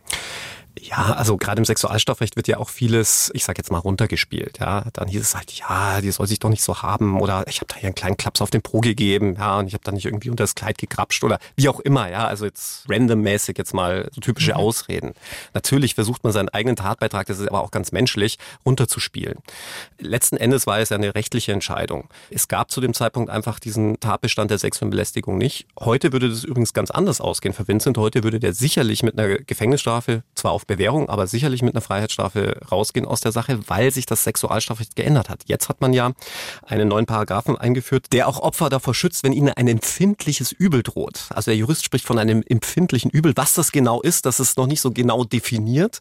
Ja, 0.79 1.13
also 1.13 1.35
gerade 1.35 1.59
im 1.59 1.65
Sexualstrafrecht 1.65 2.37
wird 2.37 2.47
ja 2.47 2.57
auch 2.57 2.69
vieles, 2.69 3.29
ich 3.33 3.43
sag 3.43 3.57
jetzt 3.57 3.71
mal, 3.71 3.79
runtergespielt. 3.79 4.59
Ja, 4.59 4.85
dann 4.93 5.09
hieß 5.09 5.21
es 5.21 5.35
halt, 5.35 5.51
ja, 5.51 5.99
die 5.99 6.11
soll 6.11 6.27
sich 6.27 6.39
doch 6.39 6.49
nicht 6.49 6.63
so 6.63 6.81
haben 6.81 7.19
oder 7.19 7.45
ich 7.47 7.57
habe 7.57 7.67
da 7.67 7.75
hier 7.75 7.87
einen 7.87 7.95
kleinen 7.95 8.15
Klaps 8.15 8.41
auf 8.41 8.49
den 8.49 8.61
Po 8.61 8.79
gegeben, 8.79 9.35
ja, 9.37 9.59
und 9.59 9.67
ich 9.67 9.73
habe 9.73 9.83
da 9.83 9.91
nicht 9.91 10.05
irgendwie 10.05 10.29
unter 10.29 10.43
das 10.43 10.55
Kleid 10.55 10.77
gekrapscht 10.77 11.23
oder 11.25 11.39
wie 11.57 11.67
auch 11.67 11.81
immer, 11.81 12.09
ja, 12.09 12.25
also 12.25 12.45
jetzt 12.45 12.89
randommäßig 12.89 13.57
jetzt 13.57 13.73
mal 13.73 14.09
so 14.13 14.21
typische 14.21 14.51
mhm. 14.51 14.57
Ausreden. 14.57 15.13
Natürlich 15.53 15.95
versucht 15.95 16.23
man 16.23 16.31
seinen 16.31 16.49
eigenen 16.49 16.77
Tatbeitrag, 16.77 17.27
das 17.27 17.39
ist 17.39 17.49
aber 17.49 17.61
auch 17.61 17.71
ganz 17.71 17.91
menschlich, 17.91 18.37
runterzuspielen. 18.65 19.39
Letzten 19.99 20.37
Endes 20.37 20.67
war 20.67 20.79
es 20.79 20.89
ja 20.89 20.97
eine 20.97 21.13
rechtliche 21.15 21.51
Entscheidung. 21.51 22.07
Es 22.29 22.47
gab 22.47 22.71
zu 22.71 22.79
dem 22.79 22.93
Zeitpunkt 22.93 23.29
einfach 23.29 23.59
diesen 23.59 23.99
Tatbestand 23.99 24.51
der 24.51 24.57
sexuellen 24.57 24.91
Belästigung 24.91 25.37
nicht. 25.37 25.67
Heute 25.77 26.13
würde 26.13 26.29
das 26.29 26.45
übrigens 26.45 26.73
ganz 26.73 26.91
anders 26.91 27.19
ausgehen 27.19 27.53
für 27.53 27.67
Vincent. 27.67 27.97
Heute 27.97 28.23
würde 28.23 28.39
der 28.39 28.53
sicherlich 28.53 29.03
mit 29.03 29.19
einer 29.19 29.37
Gefängnisstrafe 29.37 30.23
zwar 30.33 30.51
auf 30.51 30.60
auf 30.61 30.67
Bewährung, 30.67 31.09
aber 31.09 31.27
sicherlich 31.27 31.61
mit 31.61 31.73
einer 31.73 31.81
Freiheitsstrafe 31.81 32.59
rausgehen 32.71 33.05
aus 33.05 33.21
der 33.21 33.31
Sache, 33.31 33.59
weil 33.67 33.91
sich 33.91 34.05
das 34.05 34.23
Sexualstrafrecht 34.23 34.95
geändert 34.95 35.29
hat. 35.29 35.41
Jetzt 35.47 35.69
hat 35.69 35.81
man 35.81 35.93
ja 35.93 36.11
einen 36.65 36.87
neuen 36.87 37.05
Paragraphen 37.05 37.57
eingeführt, 37.57 38.07
der 38.13 38.27
auch 38.27 38.39
Opfer 38.39 38.69
davor 38.69 38.93
schützt, 38.93 39.23
wenn 39.23 39.33
ihnen 39.33 39.49
ein 39.49 39.67
empfindliches 39.67 40.51
Übel 40.51 40.83
droht. 40.83 41.25
Also 41.29 41.51
der 41.51 41.57
Jurist 41.57 41.83
spricht 41.83 42.05
von 42.05 42.19
einem 42.19 42.43
empfindlichen 42.47 43.09
Übel. 43.09 43.33
Was 43.35 43.55
das 43.55 43.71
genau 43.71 44.01
ist, 44.01 44.25
das 44.25 44.39
ist 44.39 44.57
noch 44.57 44.67
nicht 44.67 44.81
so 44.81 44.91
genau 44.91 45.23
definiert. 45.23 45.99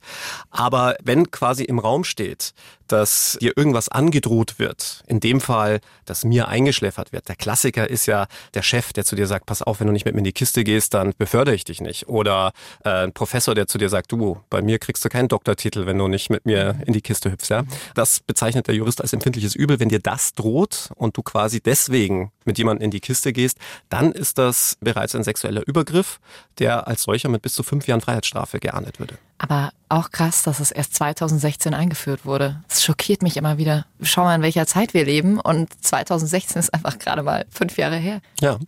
Aber 0.51 0.97
wenn 1.03 1.31
quasi 1.31 1.65
im 1.65 1.79
Raum 1.79 2.05
steht, 2.05 2.53
dass 2.91 3.39
dir 3.41 3.57
irgendwas 3.57 3.89
angedroht 3.89 4.59
wird, 4.59 5.03
in 5.07 5.21
dem 5.21 5.41
Fall, 5.41 5.81
dass 6.07 6.25
mir 6.25 6.49
eingeschläfert 6.49 7.13
wird. 7.13 7.29
Der 7.29 7.37
Klassiker 7.37 7.89
ist 7.89 8.07
ja 8.07 8.27
der 8.55 8.63
Chef, 8.63 8.93
der 8.93 9.05
zu 9.05 9.15
dir 9.15 9.29
sagt, 9.29 9.47
pass 9.47 9.63
auf, 9.63 9.79
wenn 9.79 9.87
du 9.87 9.93
nicht 9.93 10.05
mit 10.05 10.15
mir 10.15 10.21
in 10.21 10.25
die 10.25 10.33
Kiste 10.33 10.65
gehst, 10.65 10.95
dann 10.95 11.15
befördere 11.17 11.55
ich 11.55 11.65
dich 11.65 11.81
nicht. 11.81 12.09
Oder 12.09 12.53
äh, 12.85 13.05
ein 13.05 13.13
Professor, 13.13 13.55
der 13.55 13.69
zu 13.69 13.79
dir 13.79 13.89
sagt, 13.89 14.11
du, 14.11 14.41
bei 14.51 14.63
mir 14.63 14.79
kriegst 14.79 15.05
du 15.05 15.09
keinen 15.09 15.29
Doktortitel, 15.29 15.87
wenn 15.87 15.97
du 15.97 16.09
nicht 16.09 16.29
mit 16.29 16.45
mir 16.45 16.77
in 16.87 16.93
die 16.93 17.01
Kiste 17.01 17.31
hüpfst. 17.31 17.49
Ja? 17.49 17.65
Das 17.95 18.21
bezeichnet 18.21 18.67
der 18.67 18.75
Jurist 18.75 19.01
als 19.01 19.13
empfindliches 19.13 19.55
Übel. 19.55 19.81
Wenn 19.81 19.89
dir 19.89 20.01
das 20.01 20.35
droht 20.35 20.91
und 20.97 21.17
du 21.17 21.23
quasi 21.23 21.61
deswegen 21.61 22.33
mit 22.45 22.59
jemandem 22.59 22.85
in 22.85 22.91
die 22.91 23.01
Kiste 23.01 23.33
gehst, 23.33 23.59
dann 23.89 24.13
ist 24.13 24.39
das 24.39 24.77
bereits 24.81 25.15
ein 25.15 25.25
sexueller 25.25 25.67
Übergriff, 25.67 26.21
der 26.59 26.89
als 26.89 27.05
solcher 27.05 27.29
mit 27.29 27.43
bis 27.43 27.55
zu 27.55 27.63
fünf 27.63 27.87
Jahren 27.87 28.01
Freiheitsstrafe 28.01 28.59
geahndet 28.59 28.99
würde. 28.99 29.17
Aber 29.39 29.73
auch 29.89 30.11
krass, 30.11 30.43
dass 30.43 30.61
es 30.61 30.71
erst 30.71 30.95
2016 30.97 31.73
eingeführt 31.73 32.27
wurde. 32.27 32.63
Es 32.69 32.85
schockiert 32.85 33.23
mich 33.23 33.37
immer 33.37 33.57
wieder. 33.57 33.87
Schau 34.03 34.25
mal, 34.25 34.35
in 34.35 34.43
welcher 34.43 34.67
Zeit 34.67 34.93
wir 34.93 35.05
leben 35.05 35.41
und 35.41 35.73
2016 35.83 36.59
ist 36.59 36.75
einfach 36.75 36.99
gerade 36.99 37.23
mal 37.23 37.47
fünf 37.51 37.79
Jahre 37.79 37.97
her. 37.97 38.21
Ja. 38.41 38.59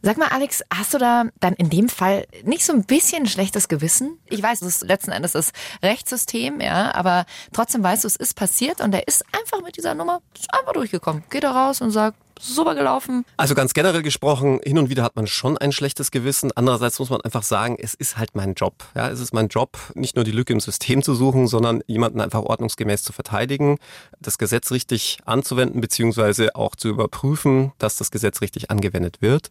Sag 0.00 0.16
mal, 0.16 0.28
Alex, 0.28 0.62
hast 0.72 0.94
du 0.94 0.98
da 0.98 1.24
dann 1.40 1.54
in 1.54 1.70
dem 1.70 1.88
Fall 1.88 2.26
nicht 2.44 2.64
so 2.64 2.72
ein 2.72 2.84
bisschen 2.84 3.26
schlechtes 3.26 3.66
Gewissen? 3.66 4.18
Ich 4.26 4.40
weiß, 4.40 4.62
es 4.62 4.76
ist 4.76 4.86
letzten 4.86 5.10
Endes 5.10 5.32
das 5.32 5.52
Rechtssystem, 5.82 6.60
ja, 6.60 6.94
aber 6.94 7.26
trotzdem 7.52 7.82
weißt 7.82 8.04
du, 8.04 8.08
es 8.08 8.14
ist 8.14 8.34
passiert 8.34 8.80
und 8.80 8.94
er 8.94 9.08
ist 9.08 9.24
einfach 9.32 9.60
mit 9.60 9.76
dieser 9.76 9.94
Nummer 9.94 10.22
einfach 10.50 10.72
durchgekommen. 10.72 11.24
Geht 11.30 11.42
da 11.42 11.50
raus 11.50 11.80
und 11.80 11.90
sagt, 11.90 12.16
super 12.40 12.74
gelaufen. 12.74 13.24
Also 13.36 13.54
ganz 13.54 13.74
generell 13.74 14.02
gesprochen, 14.02 14.60
hin 14.64 14.78
und 14.78 14.90
wieder 14.90 15.02
hat 15.02 15.16
man 15.16 15.26
schon 15.26 15.58
ein 15.58 15.72
schlechtes 15.72 16.10
Gewissen. 16.10 16.50
Andererseits 16.54 16.98
muss 16.98 17.10
man 17.10 17.20
einfach 17.20 17.42
sagen, 17.42 17.76
es 17.78 17.94
ist 17.94 18.16
halt 18.16 18.34
mein 18.34 18.54
Job. 18.54 18.84
Ja, 18.94 19.08
es 19.08 19.20
ist 19.20 19.32
mein 19.32 19.48
Job, 19.48 19.78
nicht 19.94 20.16
nur 20.16 20.24
die 20.24 20.30
Lücke 20.30 20.52
im 20.52 20.60
System 20.60 21.02
zu 21.02 21.14
suchen, 21.14 21.46
sondern 21.46 21.82
jemanden 21.86 22.20
einfach 22.20 22.42
ordnungsgemäß 22.42 23.02
zu 23.02 23.12
verteidigen, 23.12 23.78
das 24.20 24.38
Gesetz 24.38 24.70
richtig 24.70 25.18
anzuwenden, 25.24 25.80
beziehungsweise 25.80 26.54
auch 26.54 26.76
zu 26.76 26.88
überprüfen, 26.88 27.72
dass 27.78 27.96
das 27.96 28.10
Gesetz 28.10 28.40
richtig 28.40 28.70
angewendet 28.70 29.20
wird. 29.20 29.50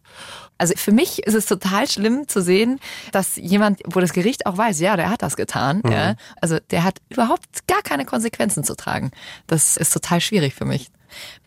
Also 0.58 0.74
für 0.76 0.92
mich 0.92 1.24
ist 1.24 1.36
es 1.36 1.46
total 1.46 1.88
schlimm 1.90 2.28
zu 2.28 2.42
sehen, 2.42 2.80
dass 3.12 3.36
jemand, 3.36 3.82
wo 3.86 4.00
das 4.00 4.14
Gericht 4.14 4.46
auch 4.46 4.58
weiß, 4.58 4.80
ja, 4.80 4.96
der 4.96 5.10
hat 5.10 5.22
das 5.22 5.36
getan. 5.36 5.82
Mhm. 5.84 5.92
Ja, 5.92 6.16
also 6.42 6.58
der 6.72 6.84
hat 6.84 7.00
überhaupt 7.10 7.68
gar 7.68 7.82
keine 7.82 8.06
Konsequenzen 8.06 8.64
zu 8.64 8.76
tragen. 8.76 9.12
Das 9.48 9.78
ist 9.78 9.94
total 9.94 10.22
schwierig 10.22 10.56
für 10.56 10.66
mich. 10.66 10.90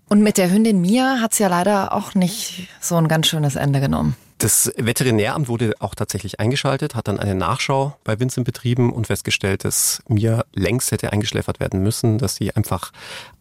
Und 0.08 0.22
mit 0.22 0.38
der 0.38 0.50
Hündin 0.50 0.80
Mia 0.80 1.18
hat's 1.20 1.38
ja 1.38 1.48
leider 1.48 1.92
auch 1.92 2.14
nicht 2.14 2.68
so 2.80 2.96
ein 2.96 3.06
ganz 3.06 3.28
schönes 3.28 3.54
Ende 3.54 3.80
genommen. 3.80 4.16
Das 4.38 4.72
Veterinäramt 4.76 5.48
wurde 5.48 5.74
auch 5.80 5.94
tatsächlich 5.94 6.40
eingeschaltet, 6.40 6.94
hat 6.94 7.08
dann 7.08 7.20
eine 7.20 7.34
Nachschau 7.34 7.96
bei 8.04 8.18
Vincent 8.18 8.46
betrieben 8.46 8.90
und 8.90 9.06
festgestellt, 9.06 9.64
dass 9.64 10.02
mir 10.08 10.46
längst 10.54 10.92
hätte 10.92 11.12
eingeschläfert 11.12 11.60
werden 11.60 11.82
müssen, 11.82 12.16
dass 12.16 12.36
sie 12.36 12.56
einfach 12.56 12.90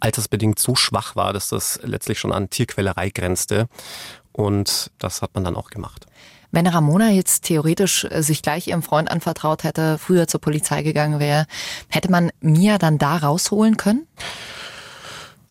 altersbedingt 0.01 0.59
so 0.59 0.75
schwach 0.75 1.15
war, 1.15 1.31
dass 1.31 1.47
das 1.47 1.79
letztlich 1.83 2.19
schon 2.19 2.33
an 2.33 2.49
Tierquälerei 2.49 3.11
grenzte. 3.11 3.69
Und 4.33 4.91
das 4.99 5.21
hat 5.21 5.33
man 5.35 5.45
dann 5.45 5.55
auch 5.55 5.69
gemacht. 5.69 6.05
Wenn 6.51 6.67
Ramona 6.67 7.11
jetzt 7.11 7.45
theoretisch 7.45 8.05
äh, 8.05 8.21
sich 8.21 8.41
gleich 8.41 8.67
ihrem 8.67 8.83
Freund 8.83 9.09
anvertraut 9.09 9.63
hätte, 9.63 9.97
früher 9.97 10.27
zur 10.27 10.41
Polizei 10.41 10.83
gegangen 10.83 11.19
wäre, 11.19 11.45
hätte 11.87 12.11
man 12.11 12.31
Mia 12.41 12.77
dann 12.77 12.97
da 12.97 13.17
rausholen 13.17 13.77
können? 13.77 14.05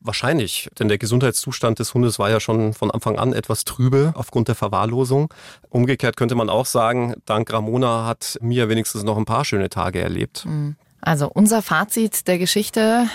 Wahrscheinlich, 0.08 0.70
denn 0.78 0.88
der 0.88 0.96
Gesundheitszustand 0.96 1.80
des 1.80 1.92
Hundes 1.92 2.18
war 2.18 2.30
ja 2.30 2.40
schon 2.40 2.72
von 2.72 2.90
Anfang 2.90 3.18
an 3.18 3.34
etwas 3.34 3.66
trübe 3.66 4.12
aufgrund 4.14 4.48
der 4.48 4.54
Verwahrlosung. 4.54 5.34
Umgekehrt 5.68 6.16
könnte 6.16 6.34
man 6.34 6.48
auch 6.48 6.64
sagen, 6.64 7.14
dank 7.26 7.52
Ramona 7.52 8.06
hat 8.06 8.38
Mia 8.40 8.70
wenigstens 8.70 9.02
noch 9.02 9.18
ein 9.18 9.26
paar 9.26 9.44
schöne 9.44 9.68
Tage 9.68 10.00
erlebt. 10.00 10.46
Mhm. 10.46 10.76
Also 11.02 11.30
unser 11.30 11.60
Fazit 11.60 12.26
der 12.26 12.38
Geschichte, 12.38 13.06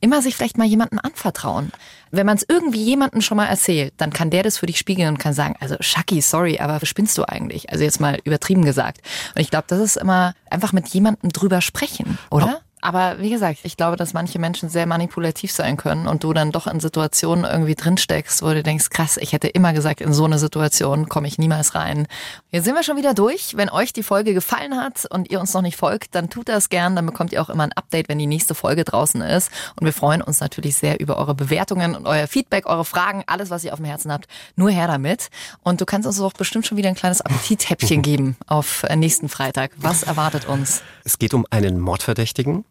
immer 0.00 0.22
sich 0.22 0.34
vielleicht 0.34 0.58
mal 0.58 0.66
jemanden 0.66 0.98
anvertrauen. 0.98 1.70
Wenn 2.10 2.26
man 2.26 2.36
es 2.36 2.44
irgendwie 2.48 2.82
jemandem 2.82 3.20
schon 3.20 3.36
mal 3.36 3.46
erzählt, 3.46 3.94
dann 3.98 4.12
kann 4.12 4.30
der 4.30 4.42
das 4.42 4.58
für 4.58 4.66
dich 4.66 4.78
spiegeln 4.78 5.08
und 5.10 5.18
kann 5.18 5.34
sagen, 5.34 5.54
also 5.60 5.76
Shaki, 5.78 6.20
sorry, 6.20 6.58
aber 6.58 6.82
was 6.82 6.88
spinnst 6.88 7.16
du 7.16 7.22
eigentlich? 7.28 7.70
Also 7.70 7.84
jetzt 7.84 8.00
mal 8.00 8.18
übertrieben 8.24 8.64
gesagt. 8.64 9.02
Und 9.36 9.40
ich 9.40 9.50
glaube, 9.50 9.66
das 9.68 9.78
ist 9.78 9.98
immer 9.98 10.34
einfach 10.50 10.72
mit 10.72 10.88
jemandem 10.88 11.30
drüber 11.30 11.60
sprechen, 11.60 12.18
oder? 12.28 12.60
Aber 12.80 13.18
wie 13.20 13.30
gesagt, 13.30 13.60
ich 13.62 13.76
glaube, 13.76 13.96
dass 13.96 14.12
manche 14.12 14.38
Menschen 14.38 14.68
sehr 14.68 14.86
manipulativ 14.86 15.52
sein 15.52 15.76
können 15.76 16.06
und 16.06 16.24
du 16.24 16.32
dann 16.32 16.52
doch 16.52 16.66
in 16.66 16.80
Situationen 16.80 17.44
irgendwie 17.44 17.74
drinsteckst, 17.74 18.42
wo 18.42 18.48
du 18.48 18.62
denkst, 18.62 18.90
krass, 18.90 19.16
ich 19.16 19.32
hätte 19.32 19.48
immer 19.48 19.72
gesagt, 19.72 20.00
in 20.00 20.12
so 20.12 20.24
eine 20.24 20.38
Situation 20.38 21.08
komme 21.08 21.28
ich 21.28 21.38
niemals 21.38 21.74
rein. 21.74 22.06
Jetzt 22.50 22.64
sind 22.64 22.74
wir 22.74 22.82
schon 22.82 22.96
wieder 22.96 23.14
durch. 23.14 23.56
Wenn 23.56 23.68
euch 23.68 23.92
die 23.92 24.02
Folge 24.02 24.34
gefallen 24.34 24.76
hat 24.76 25.06
und 25.10 25.30
ihr 25.30 25.40
uns 25.40 25.52
noch 25.52 25.62
nicht 25.62 25.76
folgt, 25.76 26.14
dann 26.14 26.30
tut 26.30 26.48
das 26.48 26.68
gern. 26.68 26.96
Dann 26.96 27.06
bekommt 27.06 27.32
ihr 27.32 27.42
auch 27.42 27.50
immer 27.50 27.64
ein 27.64 27.72
Update, 27.72 28.08
wenn 28.08 28.18
die 28.18 28.26
nächste 28.26 28.54
Folge 28.54 28.84
draußen 28.84 29.20
ist. 29.20 29.50
Und 29.78 29.84
wir 29.84 29.92
freuen 29.92 30.22
uns 30.22 30.40
natürlich 30.40 30.76
sehr 30.76 31.00
über 31.00 31.18
eure 31.18 31.34
Bewertungen 31.34 31.94
und 31.94 32.06
euer 32.06 32.26
Feedback, 32.26 32.66
eure 32.66 32.84
Fragen, 32.84 33.24
alles, 33.26 33.50
was 33.50 33.64
ihr 33.64 33.72
auf 33.72 33.78
dem 33.78 33.86
Herzen 33.86 34.12
habt. 34.12 34.26
Nur 34.56 34.70
her 34.70 34.86
damit. 34.86 35.28
Und 35.62 35.80
du 35.80 35.86
kannst 35.86 36.06
uns 36.06 36.20
auch 36.20 36.32
bestimmt 36.32 36.66
schon 36.66 36.78
wieder 36.78 36.88
ein 36.88 36.94
kleines 36.94 37.20
Appetithäppchen 37.20 38.02
geben 38.02 38.36
auf 38.46 38.84
nächsten 38.94 39.28
Freitag. 39.28 39.72
Was 39.76 40.02
erwartet 40.02 40.46
uns? 40.46 40.82
Es 41.04 41.18
geht 41.18 41.34
um 41.34 41.46
einen 41.50 41.78
Mordverdächtigen 41.80 42.64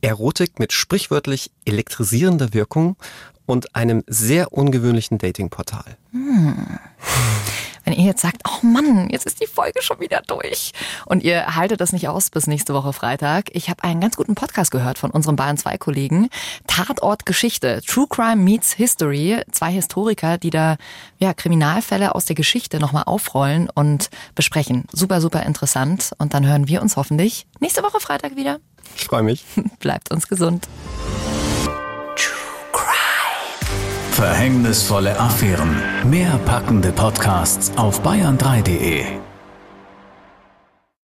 Erotik 0.00 0.58
mit 0.58 0.72
sprichwörtlich 0.72 1.50
elektrisierender 1.64 2.54
Wirkung 2.54 2.96
und 3.46 3.74
einem 3.74 4.04
sehr 4.06 4.52
ungewöhnlichen 4.52 5.18
Datingportal. 5.18 5.96
Hm. 6.12 6.78
Wenn 7.88 7.96
ihr 7.96 8.04
jetzt 8.04 8.20
sagt, 8.20 8.42
oh 8.46 8.66
Mann, 8.66 9.08
jetzt 9.08 9.24
ist 9.24 9.40
die 9.40 9.46
Folge 9.46 9.80
schon 9.80 9.98
wieder 9.98 10.20
durch 10.26 10.72
und 11.06 11.22
ihr 11.22 11.56
haltet 11.56 11.80
das 11.80 11.94
nicht 11.94 12.06
aus 12.06 12.28
bis 12.28 12.46
nächste 12.46 12.74
Woche 12.74 12.92
Freitag. 12.92 13.46
Ich 13.54 13.70
habe 13.70 13.82
einen 13.82 14.02
ganz 14.02 14.14
guten 14.14 14.34
Podcast 14.34 14.70
gehört 14.70 14.98
von 14.98 15.10
unserem 15.10 15.36
Bayern 15.36 15.56
2 15.56 15.78
Kollegen. 15.78 16.28
Tatort 16.66 17.24
Geschichte, 17.24 17.80
True 17.80 18.06
Crime 18.06 18.36
meets 18.36 18.74
History. 18.74 19.40
Zwei 19.52 19.72
Historiker, 19.72 20.36
die 20.36 20.50
da 20.50 20.76
ja, 21.16 21.32
Kriminalfälle 21.32 22.14
aus 22.14 22.26
der 22.26 22.36
Geschichte 22.36 22.78
nochmal 22.78 23.04
aufrollen 23.06 23.70
und 23.74 24.10
besprechen. 24.34 24.84
Super, 24.92 25.22
super 25.22 25.44
interessant. 25.44 26.12
Und 26.18 26.34
dann 26.34 26.44
hören 26.44 26.68
wir 26.68 26.82
uns 26.82 26.98
hoffentlich 26.98 27.46
nächste 27.58 27.82
Woche 27.82 28.00
Freitag 28.00 28.36
wieder. 28.36 28.58
Ich 28.96 29.06
freue 29.06 29.22
mich. 29.22 29.46
Bleibt 29.78 30.10
uns 30.10 30.28
gesund. 30.28 30.68
Verhängnisvolle 34.18 35.16
Affären. 35.20 35.80
Mehr 36.02 36.40
packende 36.44 36.90
Podcasts 36.90 37.70
auf 37.76 38.02
bayern3.de. 38.02 39.27